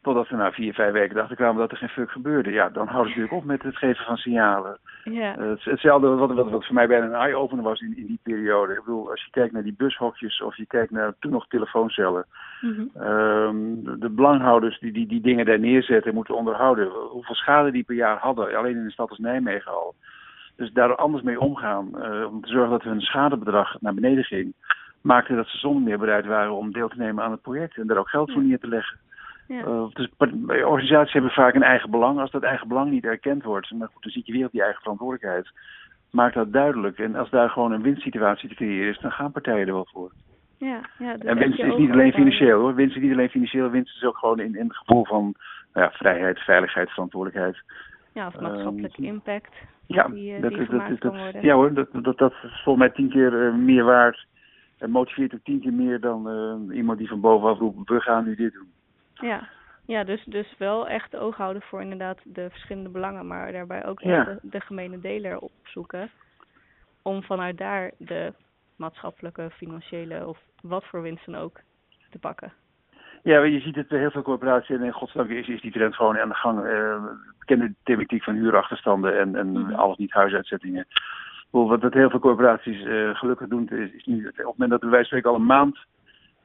Totdat 0.10 0.28
ze 0.28 0.36
na 0.36 0.52
vier, 0.52 0.74
vijf 0.74 0.92
weken 0.92 1.16
dachten 1.16 1.36
kwamen 1.36 1.58
dat 1.58 1.72
er 1.72 1.78
geen 1.78 1.90
fuck 1.90 2.12
gebeurde. 2.12 2.52
Ja, 2.52 2.70
dan 2.70 2.88
houden 2.88 3.14
ze 3.14 3.20
natuurlijk 3.20 3.44
op 3.44 3.50
met 3.50 3.64
het 3.64 3.78
geven 3.78 4.06
van 4.06 4.18
signalen. 4.18 4.78
Ja. 5.04 5.38
Uh, 5.38 5.52
hetzelfde 5.60 6.08
wat, 6.08 6.34
wat, 6.34 6.50
wat 6.50 6.66
voor 6.66 6.76
mij 6.76 6.88
bijna 6.88 7.06
een 7.06 7.14
eye-opener 7.14 7.64
was 7.64 7.82
in, 7.82 7.98
in 7.98 8.06
die 8.06 8.20
periode. 8.24 8.74
Ik 8.74 8.84
bedoel, 8.84 9.10
als 9.10 9.24
je 9.24 9.32
kijkt 9.32 9.54
naar 9.54 9.64
die 9.64 9.76
bushokjes 9.78 10.42
of 10.42 10.58
je 10.58 10.66
kijkt 10.66 10.92
naar 10.92 11.14
toen 11.20 11.32
nog 11.32 11.48
telefooncellen. 11.48 12.26
Mm 12.62 12.74
-hmm. 12.74 13.04
um, 13.04 14.00
de, 14.00 14.10
belanghouders 14.10 14.80
die, 14.80 14.92
die 14.92 15.08
die 15.08 15.22
dingen 15.22 15.46
daar 15.46 15.60
neerzetten 15.60 16.14
moeten 16.14 16.36
onderhouden. 16.36 16.88
Hoeveel 16.88 17.36
schade 17.36 17.72
die 17.72 17.84
per 17.84 17.96
jaar 17.96 18.18
hadden, 18.18 18.58
alleen 18.58 18.76
in 18.76 18.84
de 18.84 18.92
stad 18.92 19.10
als 19.10 19.20
Nijmegen 19.20 19.72
al. 19.72 19.96
Dus 20.56 20.72
daar 20.72 20.96
anders 20.96 21.24
mee 21.24 21.40
omgaan, 21.40 21.90
uh, 21.96 22.26
om 22.32 22.42
te 22.42 22.50
zorgen 22.50 22.72
dat 22.72 22.84
hun 22.84 23.02
schadebedrag 23.02 23.82
naar 23.82 23.94
beneden 23.94 24.24
ging. 24.24 24.54
Maakte 25.02 25.36
dat 25.36 25.48
ze 25.48 25.58
zonder 25.58 25.84
meer 25.84 26.00
bereid 26.00 26.26
waren 26.26 26.56
om 26.56 26.72
deel 26.72 26.90
te 26.90 26.98
nemen 26.98 27.24
aan 27.24 27.32
het 27.32 27.42
project 27.42 27.78
en 27.78 27.88
daar 27.88 27.98
ook 27.98 28.10
geld 28.10 28.32
voor 28.32 28.44
neer 28.44 28.60
te 28.60 28.68
leggen. 28.68 28.98
Ja. 29.50 29.66
Uh, 29.66 29.86
dus 29.94 30.10
organisaties 30.64 31.14
hebben 31.14 31.32
vaak 31.32 31.54
een 31.56 31.64
eigen 31.64 31.90
belang. 31.92 32.20
Als 32.20 32.32
dat 32.32 32.44
eigen 32.44 32.68
belang 32.68 32.92
niet 32.92 33.06
erkend 33.06 33.44
wordt, 33.44 33.72
maar 33.72 33.88
goed, 33.88 34.04
dan 34.04 34.12
zit 34.12 34.26
je 34.26 34.34
weer 34.34 34.46
op 34.46 34.52
die 34.52 34.62
eigen 34.62 34.82
verantwoordelijkheid. 34.82 35.50
Maak 36.12 36.34
dat 36.34 36.54
duidelijk. 36.54 37.00
En 37.00 37.16
als 37.16 37.30
daar 37.30 37.50
gewoon 37.50 37.72
een 37.72 37.82
winstsituatie 37.82 38.50
te 38.50 38.56
creëren 38.56 38.90
is, 38.90 39.00
dan 39.00 39.12
gaan 39.12 39.32
partijen 39.32 39.68
er 39.68 39.74
wel 39.74 39.88
voor. 39.92 40.12
Ja, 40.58 40.82
ja, 41.00 41.18
en 41.18 41.38
winst 41.38 41.60
is 41.60 41.76
niet 41.76 41.92
alleen 41.92 42.14
financieel 42.14 42.60
hoor. 42.60 42.76
Winst 42.76 42.96
is 42.96 43.02
niet 43.02 43.12
alleen 43.12 43.30
financieel, 43.30 43.70
winst 43.70 43.96
is 43.96 44.04
ook 44.04 44.18
gewoon 44.18 44.40
in, 44.40 44.56
in 44.56 44.68
het 44.68 44.78
gevoel 44.78 45.06
van 45.06 45.34
ja, 45.74 45.92
vrijheid, 45.92 46.40
veiligheid, 46.40 46.90
verantwoordelijkheid. 46.90 47.64
Ja, 48.14 48.28
of 48.28 48.40
maatschappelijke 48.40 48.98
Ehm, 49.02 49.14
impact 49.14 49.56
Ja, 49.86 50.08
die, 50.08 50.36
eh, 50.36 50.42
dat, 50.42 50.52
die 50.52 50.60
is- 50.62 51.00
dat, 51.00 51.16
ja 51.42 51.54
hoor, 51.54 51.74
dat, 51.74 51.88
dat, 51.92 52.18
dat 52.18 52.32
is 52.32 52.62
volgens 52.64 52.78
mij 52.78 52.90
tien 52.90 53.10
keer 53.10 53.46
eh, 53.48 53.54
meer 53.54 53.84
waard. 53.84 54.26
En 54.78 54.90
motiveert 54.90 55.34
ook 55.34 55.44
tien 55.44 55.60
keer 55.62 55.74
meer 55.74 56.00
dan 56.00 56.30
eh, 56.30 56.76
iemand 56.76 56.98
die 56.98 57.08
van 57.08 57.20
bovenaf 57.22 57.58
roept, 57.60 57.90
we 57.90 58.00
gaan 58.02 58.26
nu 58.26 58.36
dit 58.36 58.54
doen. 58.54 58.68
Ja, 59.22 59.48
ja 59.86 60.04
dus, 60.04 60.24
dus 60.24 60.56
wel 60.58 60.88
echt 60.88 61.16
oog 61.16 61.36
houden 61.38 61.62
voor 61.62 61.82
inderdaad 61.82 62.20
de 62.24 62.50
verschillende 62.50 62.90
belangen, 62.90 63.28
maar 63.28 63.52
daarbij 63.52 63.86
ook 63.86 64.02
Ja. 64.02 64.24
de, 64.24 64.40
de 64.42 64.60
gemene 64.60 65.00
deler 65.00 65.40
opzoeken. 65.40 66.10
Om 67.02 67.24
vanuit 67.24 67.58
daar 67.58 67.92
de 67.98 68.34
maatschappelijke, 68.76 69.50
financiële 69.52 70.28
of 70.28 70.38
wat 70.62 70.86
voor 70.86 71.02
winst 71.02 71.26
dan 71.26 71.36
ook 71.36 71.60
te 72.10 72.20
pakken. 72.20 72.54
Ja, 73.24 73.42
je 73.42 73.60
ziet 73.60 73.76
het 73.76 73.88
bij 73.88 74.00
heel 74.00 74.12
veel 74.12 74.22
corporaties 74.22 74.70
en 74.76 74.84
in 74.84 74.92
godsdank 74.92 75.30
is, 75.30 75.48
is 75.48 75.62
die 75.62 75.72
trend 75.72 75.96
gewoon 75.96 76.20
aan 76.20 76.30
de 76.30 76.36
gang. 76.36 76.58
Eh, 76.58 76.64
we 76.64 77.46
kennen 77.46 77.68
de 77.68 77.76
thematiek 77.84 78.24
van 78.24 78.36
huurachterstanden 78.36 79.20
en, 79.20 79.36
en 79.36 79.52
Mhm. 79.52 79.74
alles 79.74 79.98
niet 79.98 80.12
huisuitzettingen. 80.12 80.88
Wat 81.50 81.94
heel 81.94 82.10
veel 82.10 82.20
corporaties 82.20 82.84
eh, 82.86 83.16
gelukkig 83.16 83.48
doen, 83.48 83.70
is, 83.70 83.92
is 83.94 84.06
nu, 84.06 84.28
op 84.28 84.36
het 84.36 84.46
moment 84.46 84.70
dat 84.70 84.82
wijze 84.82 84.96
van 84.96 85.06
spreken 85.06 85.30
al 85.30 85.36
een 85.36 85.46
maand 85.46 85.78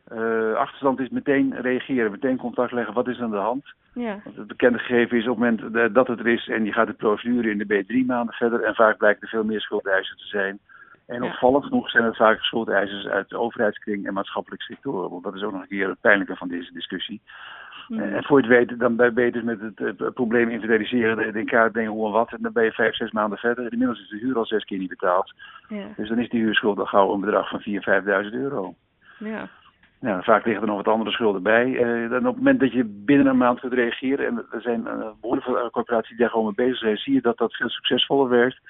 eh, 0.05 0.53
achterstand 0.55 1.01
is, 1.01 1.09
meteen 1.09 1.55
reageren, 1.61 2.11
meteen 2.11 2.37
contact 2.37 2.73
leggen. 2.73 2.95
Wat 2.95 3.09
is 3.09 3.17
er 3.19 3.25
aan 3.25 3.31
de 3.31 3.37
hand? 3.37 3.65
Ja, 3.95 4.21
Want 4.25 4.37
het 4.37 4.47
bekende 4.47 4.79
gegeven 4.79 5.19
is 5.19 5.29
op 5.29 5.41
het 5.41 5.61
moment 5.61 5.77
eh, 5.77 5.95
dat 5.95 6.07
het 6.07 6.19
er 6.19 6.27
is 6.27 6.49
en 6.49 6.65
je 6.65 6.73
gaat 6.73 6.87
de 6.87 6.93
procedure 6.93 7.51
in 7.51 7.59
de 7.59 7.65
B 7.83 7.87
drie 7.87 8.05
maanden 8.05 8.35
verder 8.35 8.63
en 8.63 8.75
vaak 8.75 8.97
blijkt 8.97 9.23
er 9.23 9.29
veel 9.29 9.45
meer 9.45 9.61
schuldeisers 9.61 10.21
te 10.21 10.27
zijn. 10.29 10.59
En 11.07 11.23
Ja. 11.23 11.29
opvallend 11.29 11.65
genoeg 11.65 11.91
zijn 11.91 12.05
het 12.05 12.17
vaak 12.17 12.41
schuldeisers 12.41 13.07
uit 13.07 13.29
de 13.29 13.39
overheidskring 13.39 14.07
en 14.07 14.15
maatschappelijke 14.15 14.65
sectoren. 14.65 15.11
Want 15.11 15.23
dat 15.25 15.35
is 15.35 15.43
ook 15.43 15.53
nog 15.53 15.61
een 15.63 15.69
keer 15.69 15.89
het 15.89 16.01
pijnlijke 16.01 16.37
van 16.37 16.49
deze 16.49 16.73
discussie. 16.73 17.21
Mhm. 17.89 18.01
En 18.03 18.25
voor 18.25 18.43
je 18.43 18.47
het 18.49 18.57
weet, 18.69 18.79
dan 18.79 18.97
ben 18.97 19.25
je 19.25 19.33
dus 19.33 19.43
met 19.43 19.61
het 19.61 19.81
eh, 20.01 20.07
probleem 20.15 20.49
inventariseren, 20.49 21.35
in 21.35 21.47
kaart 21.47 21.73
brengen 21.73 21.91
hoe 21.93 22.07
en 22.07 22.13
wat. 22.13 22.33
En 22.33 22.39
dan 22.43 22.53
ben 22.53 22.65
je 22.65 22.73
vijf, 22.73 22.95
zes 22.95 23.11
maanden 23.11 23.39
verder. 23.39 23.73
Inmiddels 23.73 24.01
is 24.01 24.09
de 24.09 24.17
huur 24.19 24.37
al 24.37 24.47
zes 24.47 24.65
keer 24.65 24.79
niet 24.79 24.89
betaald. 24.89 25.33
ja, 25.69 25.87
Dus 25.97 26.09
dan 26.09 26.19
is 26.19 26.29
die 26.29 26.41
huurschuld 26.43 26.79
al 26.79 26.87
gauw 26.87 27.13
een 27.15 27.21
bedrag 27.21 27.49
van 27.49 27.61
4.000, 27.61 27.65
5.000 28.25 28.33
euro. 28.33 28.75
ja, 29.19 29.49
Nou, 30.05 30.23
vaak 30.23 30.45
liggen 30.45 30.63
er 30.63 30.69
nog 30.69 30.77
wat 30.85 30.95
andere 30.95 31.11
schulden 31.11 31.43
bij. 31.43 31.77
Eh, 31.77 32.11
dan 32.11 32.19
op 32.19 32.35
het 32.35 32.37
moment 32.37 32.61
dat 32.61 32.73
je 32.73 32.85
binnen 32.85 33.27
een 33.27 33.37
maand 33.37 33.61
kunt 33.61 33.73
reageren, 33.73 34.27
en 34.27 34.47
er 34.51 34.61
zijn 34.61 34.81
uh, 34.81 35.09
behoorlijk 35.21 35.47
veel 35.47 35.71
corporaties 35.71 36.09
die 36.09 36.19
daar 36.19 36.31
gewoon 36.31 36.45
mee 36.45 36.67
bezig 36.67 36.79
zijn, 36.79 36.97
zie 36.97 37.15
je 37.15 37.21
dat 37.21 37.39
dat 37.39 37.55
veel 37.55 37.69
succesvoller 37.69 38.29
werkt. 38.29 38.61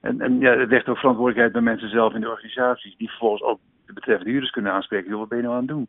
En, 0.00 0.20
en 0.20 0.40
ja, 0.40 0.56
het 0.56 0.70
legt 0.70 0.88
ook 0.88 0.98
verantwoordelijkheid 0.98 1.52
bij 1.52 1.62
mensen 1.62 1.88
zelf 1.88 2.14
in 2.14 2.20
de 2.20 2.30
organisaties, 2.30 2.96
die 2.96 3.08
vervolgens 3.08 3.42
ook 3.42 3.60
de 3.86 3.92
betreffende 3.92 4.30
huurders 4.30 4.52
kunnen 4.52 4.72
aanspreken. 4.72 5.18
Wat 5.18 5.28
ben 5.28 5.38
je 5.38 5.44
nou 5.44 5.54
aan 5.54 5.66
het 5.66 5.70
doen? 5.70 5.88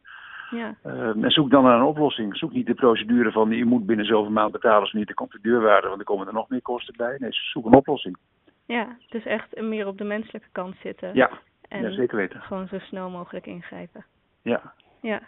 ja, 0.50 0.76
Eh, 0.84 1.24
en 1.24 1.32
zoek 1.32 1.50
dan 1.50 1.64
naar 1.64 1.80
een 1.80 1.86
oplossing. 1.86 2.38
Zoek 2.38 2.54
niet 2.54 2.66
de 2.68 2.74
procedure 2.74 3.32
van 3.32 3.50
je 3.50 3.66
moet 3.66 3.86
binnen 3.86 4.06
zoveel 4.06 4.32
maand 4.32 4.52
betalen, 4.52 4.82
als 4.82 4.94
niet, 4.94 5.08
dan 5.08 5.16
komt 5.16 5.32
de 5.32 5.40
deurwaarde, 5.42 5.88
want 5.88 6.00
er 6.00 6.06
komen 6.06 6.28
er 6.28 6.34
nog 6.34 6.50
meer 6.50 6.62
kosten 6.62 6.94
bij. 6.98 7.16
Nee, 7.20 7.32
zoek 7.32 7.66
een 7.66 7.74
oplossing. 7.74 8.18
ja. 8.66 8.98
Dus 9.10 9.26
echt 9.26 9.62
meer 9.62 9.88
op 9.88 9.98
de 9.98 10.04
menselijke 10.04 10.50
kant 10.52 10.76
zitten. 10.84 11.10
Ja, 11.14 11.30
en 11.68 11.82
ja 11.82 11.92
zeker 11.92 12.18
weten. 12.18 12.42
gewoon 12.42 12.68
zo 12.68 12.80
snel 12.80 13.10
mogelijk 13.10 13.46
ingrijpen. 13.46 14.06
Ja. 14.48 14.74
Ja. 15.02 15.22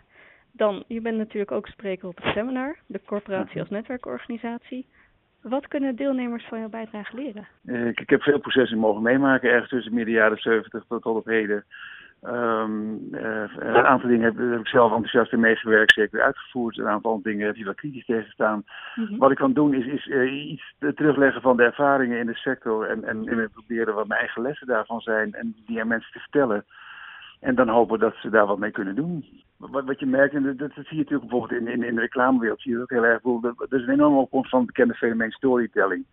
Dan, 0.52 0.84
je 0.88 1.02
bent 1.02 1.18
natuurlijk 1.18 1.52
ook 1.52 1.68
spreker 1.68 2.08
op 2.08 2.16
het 2.16 2.34
seminar, 2.34 2.76
de 2.86 3.02
corporatie 3.06 3.50
Mhm. 3.50 3.60
als 3.60 3.70
netwerkorganisatie. 3.70 4.88
Wat 5.42 5.68
kunnen 5.68 5.96
deelnemers 5.96 6.46
van 6.48 6.60
jouw 6.60 6.70
bijdrage 6.70 7.16
leren? 7.16 7.48
Ik, 7.88 8.00
ik 8.00 8.10
heb 8.10 8.22
veel 8.22 8.40
processen 8.40 8.78
mogen 8.78 9.02
meemaken, 9.02 9.50
ergens 9.50 9.70
tussen 9.70 9.94
midden 9.94 10.14
jaren 10.14 10.38
70 10.38 10.84
tot, 10.88 11.02
tot 11.02 11.16
op 11.16 11.26
heden. 11.26 11.66
Eh, 12.22 12.64
een 13.60 13.86
aantal 13.86 14.10
dingen 14.10 14.24
heb, 14.26 14.38
heb 14.52 14.60
ik 14.60 14.68
zelf 14.68 14.90
enthousiast 14.92 15.34
in 15.34 15.40
meegewerkt, 15.40 15.94
zeker 15.94 16.22
uitgevoerd. 16.22 16.78
Een 16.78 16.88
aantal 16.88 17.22
dingen 17.22 17.46
heb 17.46 17.56
je 17.56 17.64
wel 17.64 17.74
kritisch 17.74 18.06
tegen 18.06 18.32
staan. 18.32 18.64
Mhm. 18.96 19.18
Wat 19.18 19.32
ik 19.32 19.38
kan 19.38 19.54
doen 19.54 19.74
is, 19.74 19.86
is 19.86 20.08
eh, 20.10 20.50
iets 20.52 20.74
te- 20.80 20.94
terugleggen 20.94 21.42
van 21.42 21.58
de 21.58 21.64
ervaringen 21.64 22.20
in 22.20 22.26
de 22.26 22.36
sector 22.36 22.86
en, 22.90 23.04
en, 23.04 23.28
en 23.28 23.50
proberen 23.52 23.94
wat 23.96 24.08
mijn 24.08 24.20
eigen 24.20 24.42
lessen 24.42 24.68
daarvan 24.68 25.02
zijn 25.02 25.34
en 25.34 25.56
die 25.66 25.82
aan 25.82 25.88
mensen 25.88 26.12
te 26.12 26.20
vertellen. 26.20 26.66
En 27.40 27.56
dan 27.56 27.70
hopen 27.70 28.00
dat 28.00 28.16
ze 28.16 28.30
daar 28.30 28.46
wat 28.46 28.60
mee 28.60 28.72
kunnen 28.72 28.96
doen. 28.96 29.26
Wat, 29.58 29.84
wat 29.86 30.00
je 30.00 30.06
merkt, 30.06 30.34
en 30.34 30.44
dat, 30.44 30.58
dat 30.58 30.72
zie 30.74 30.86
je 30.90 30.96
natuurlijk 30.96 31.30
bijvoorbeeld 31.30 31.62
in, 31.62 31.68
in, 31.68 31.84
in 31.84 31.96
de 31.96 32.02
reclamewereld, 32.02 32.62
zie 32.62 32.72
je 32.72 32.78
dat 32.78 32.90
heel 32.90 33.06
erg. 33.06 33.22
Dat 33.22 33.74
is 33.74 33.82
een 33.82 33.94
enorme 33.94 34.18
opkomst 34.18 34.50
van 34.50 34.60
het 34.60 34.68
bekende 34.68 34.94
fenomeen 34.94 35.32
storytelling. 35.32 36.06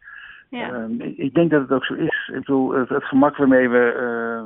Ja, 0.51 0.73
Ehm, 0.73 1.01
ik, 1.01 1.17
ik 1.17 1.35
denk 1.35 1.51
dat 1.51 1.61
het 1.61 1.71
ook 1.71 1.85
zo 1.85 1.95
is. 1.95 2.29
Ik 2.33 2.39
bedoel, 2.39 2.71
het, 2.71 2.89
het 2.89 3.05
gemak 3.05 3.37
waarmee 3.37 3.69
we 3.69 3.93
eh, 3.93 4.45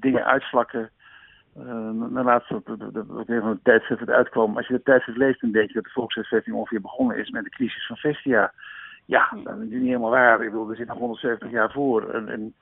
dingen 0.00 0.24
uitvlakken. 0.24 0.90
Uh, 1.58 1.90
na 1.90 2.22
laatst 2.22 2.48
dat, 2.48 2.66
dat, 2.66 2.94
dat 2.94 3.10
ook 3.10 3.28
even 3.28 3.46
een 3.46 3.60
tijdschrift 3.62 4.00
het 4.00 4.10
uitkwam. 4.10 4.56
Als 4.56 4.66
je 4.66 4.74
de 4.74 4.82
tijdschrift 4.82 5.18
leest, 5.18 5.40
dan 5.40 5.50
denk 5.50 5.68
je 5.68 5.74
dat 5.74 5.84
de 5.84 5.90
volkshuisvesting 5.90 6.56
ongeveer 6.56 6.80
begonnen 6.80 7.16
is 7.16 7.30
met 7.30 7.44
de 7.44 7.50
crisis 7.50 7.86
van 7.86 7.96
Vestia. 7.96 8.52
Ja, 9.04 9.28
dat 9.44 9.58
is 9.58 9.68
niet 9.68 9.82
helemaal 9.82 10.10
waar. 10.10 10.42
Ik 10.42 10.50
bedoel, 10.50 10.70
er 10.70 10.76
zit 10.76 10.86
nog 10.86 10.98
170 10.98 11.50
jaar 11.50 11.72
voor. 11.72 12.10
En, 12.10 12.28
en 12.28 12.54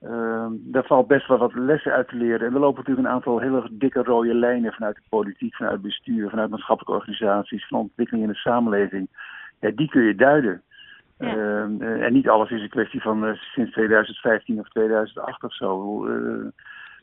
ehm, 0.00 0.52
daar 0.58 0.84
valt 0.84 1.06
best 1.06 1.28
wel 1.28 1.38
wat 1.38 1.54
lessen 1.54 1.92
uit 1.92 2.08
te 2.08 2.16
leren. 2.16 2.46
En 2.46 2.54
er 2.54 2.60
lopen 2.60 2.78
natuurlijk 2.78 3.06
een 3.06 3.14
aantal 3.14 3.38
hele 3.38 3.68
dikke 3.70 4.02
rode 4.02 4.34
lijnen 4.34 4.72
vanuit 4.72 4.96
de 4.96 5.02
politiek, 5.08 5.54
vanuit 5.54 5.74
het 5.74 5.82
bestuur, 5.82 6.30
vanuit 6.30 6.50
maatschappelijke 6.50 7.00
organisaties, 7.00 7.66
van 7.66 7.78
ontwikkeling 7.78 8.24
in 8.24 8.32
de 8.32 8.38
samenleving. 8.38 9.08
Ja, 9.60 9.70
die 9.70 9.88
kun 9.88 10.02
je 10.02 10.14
duiden. 10.14 10.62
Ja. 11.18 11.28
Ehm, 11.28 11.82
eh, 11.82 12.04
en 12.04 12.12
niet 12.12 12.28
alles 12.28 12.50
is 12.50 12.62
een 12.62 12.68
kwestie 12.68 13.00
van 13.00 13.26
eh, 13.26 13.34
sinds 13.34 13.72
2015 13.72 14.58
of 14.58 14.68
2008 14.68 15.44
of 15.44 15.54
zo. 15.54 16.06
Eh, 16.06 16.46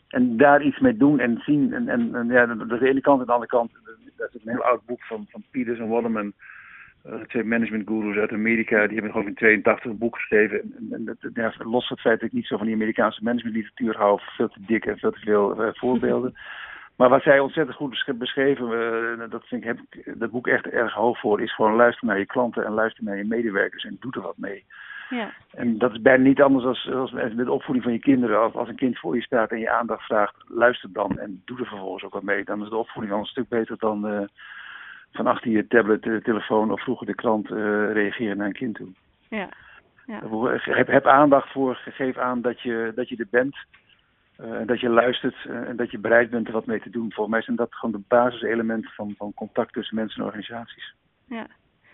en 0.07 0.37
daar 0.37 0.61
iets 0.61 0.79
mee 0.79 0.97
doen 0.97 1.19
en 1.19 1.41
zien. 1.45 1.73
En, 1.73 1.87
en, 1.87 2.15
en 2.15 2.27
ja, 2.27 2.45
dat 2.45 2.71
is 2.71 2.79
de 2.79 2.89
ene 2.89 3.01
kant. 3.01 3.19
En 3.19 3.25
de 3.25 3.31
andere 3.31 3.51
kant, 3.51 3.71
dat 4.17 4.29
is 4.33 4.45
een 4.45 4.51
heel 4.51 4.63
oud 4.63 4.85
boek 4.85 5.03
van, 5.03 5.25
van 5.29 5.43
Peters 5.51 5.79
en 5.79 5.87
Waterman. 5.87 6.33
Uh, 7.07 7.21
twee 7.21 7.43
management 7.43 7.87
gurus 7.87 8.17
uit 8.17 8.31
Amerika. 8.31 8.85
Die 8.85 8.93
hebben 8.93 9.11
gewoon 9.11 9.27
in 9.27 9.35
82 9.35 9.91
een 9.91 9.97
boek 9.97 10.15
geschreven. 10.15 10.61
En, 10.91 11.17
ja, 11.33 11.53
los 11.57 11.87
van 11.87 11.95
het 11.95 12.05
feit 12.05 12.19
dat 12.19 12.29
ik 12.29 12.35
niet 12.35 12.45
zo 12.45 12.57
van 12.57 12.65
die 12.65 12.75
Amerikaanse 12.75 13.23
managementliteratuur 13.23 13.97
hou. 13.97 14.19
Veel 14.21 14.49
te 14.49 14.59
dik 14.65 14.85
en 14.85 14.97
veel 14.97 15.11
te 15.11 15.19
veel 15.19 15.65
uh, 15.65 15.69
voorbeelden. 15.73 16.33
Maar 16.97 17.09
wat 17.09 17.21
zij 17.21 17.39
ontzettend 17.39 17.77
goed 17.77 18.17
beschreven, 18.17 18.71
uh, 18.71 19.29
dat 19.29 19.47
vind 19.47 19.61
ik, 19.61 19.67
heb 19.67 19.79
ik 19.89 20.19
dat 20.19 20.31
boek 20.31 20.47
echt 20.47 20.67
erg 20.67 20.93
hoog 20.93 21.19
voor, 21.19 21.41
is 21.41 21.55
gewoon 21.55 21.75
luisteren 21.75 22.09
naar 22.09 22.19
je 22.19 22.25
klanten 22.25 22.65
en 22.65 22.71
luisteren 22.71 23.05
naar 23.05 23.17
je 23.17 23.23
medewerkers 23.23 23.83
en 23.83 23.97
doe 23.99 24.11
er 24.11 24.21
wat 24.21 24.37
mee. 24.37 24.65
Ja. 25.09 25.33
En 25.51 25.77
dat 25.77 25.91
is 25.91 26.01
bijna 26.01 26.23
niet 26.23 26.41
anders 26.41 26.65
als, 26.65 26.91
als 26.91 27.11
met 27.11 27.37
de 27.37 27.51
opvoeding 27.51 27.83
van 27.83 27.93
je 27.93 27.99
kinderen. 27.99 28.39
Als, 28.39 28.53
als 28.53 28.69
een 28.69 28.75
kind 28.75 28.99
voor 28.99 29.15
je 29.15 29.21
staat 29.21 29.51
en 29.51 29.59
je 29.59 29.69
aandacht 29.69 30.03
vraagt, 30.03 30.35
luister 30.47 30.89
dan 30.93 31.19
en 31.19 31.41
doe 31.45 31.59
er 31.59 31.65
vervolgens 31.65 32.03
ook 32.03 32.13
wat 32.13 32.23
mee. 32.23 32.43
Dan 32.43 32.63
is 32.63 32.69
de 32.69 32.75
opvoeding 32.75 33.13
al 33.13 33.19
een 33.19 33.25
stuk 33.25 33.49
beter 33.49 33.77
dan 33.77 34.07
uh, 34.07 34.27
van 35.11 35.27
achter 35.27 35.51
je 35.51 35.67
tablet, 35.67 36.03
de 36.03 36.21
telefoon 36.21 36.71
of 36.71 36.81
vroeger 36.81 37.05
de 37.05 37.15
krant 37.15 37.49
uh, 37.49 37.57
reageren 37.91 38.37
naar 38.37 38.47
een 38.47 38.53
kind 38.53 38.75
toe. 38.75 38.89
Ja. 39.29 39.49
ja. 40.05 40.21
Heb, 40.59 40.87
heb 40.87 41.05
aandacht 41.05 41.51
voor, 41.51 41.75
geef 41.75 42.17
aan 42.17 42.41
dat 42.41 42.61
je, 42.61 42.91
dat 42.95 43.09
je 43.09 43.15
er 43.15 43.27
bent. 43.29 43.55
Uh, 44.41 44.59
dat 44.65 44.79
je 44.79 44.89
luistert 44.89 45.35
uh, 45.47 45.69
en 45.69 45.75
dat 45.75 45.91
je 45.91 45.97
bereid 45.97 46.29
bent 46.29 46.47
er 46.47 46.53
wat 46.53 46.65
mee 46.65 46.81
te 46.81 46.89
doen. 46.89 47.11
Volgens 47.13 47.35
mij 47.35 47.41
zijn 47.41 47.55
dat 47.55 47.75
gewoon 47.75 47.95
de 47.95 48.05
basiselementen 48.07 48.91
van, 48.91 49.13
van 49.17 49.33
contact 49.33 49.73
tussen 49.73 49.95
mensen 49.95 50.19
en 50.19 50.25
organisaties. 50.25 50.93
Ja. 51.27 51.47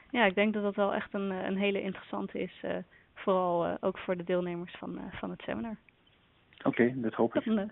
ja, 0.09 0.25
ik 0.25 0.35
denk 0.35 0.53
dat 0.53 0.63
dat 0.63 0.75
wel 0.75 0.93
echt 0.93 1.13
een, 1.13 1.29
een 1.29 1.57
hele 1.57 1.81
interessante 1.81 2.39
is. 2.39 2.61
Uh, 2.65 2.71
vooral 3.13 3.77
ook 3.81 3.97
voor 3.97 4.17
de 4.17 4.23
deelnemers 4.23 4.75
van, 4.77 4.99
van 5.11 5.29
het 5.29 5.41
seminar. 5.41 5.75
Oké, 6.63 6.67
okay, 6.67 6.93
dat 6.95 7.13
hoop 7.13 7.35
ik. 7.35 7.45
Dan, 7.45 7.55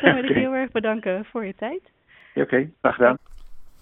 dan 0.00 0.14
wil 0.14 0.24
ik 0.24 0.36
heel 0.36 0.54
erg 0.54 0.70
bedanken 0.70 1.24
voor 1.24 1.44
je 1.44 1.54
tijd. 1.54 1.90
Ja, 2.34 2.42
Oké, 2.42 2.54
okay, 2.54 2.72
graag 2.80 2.94
gedaan. 2.94 3.18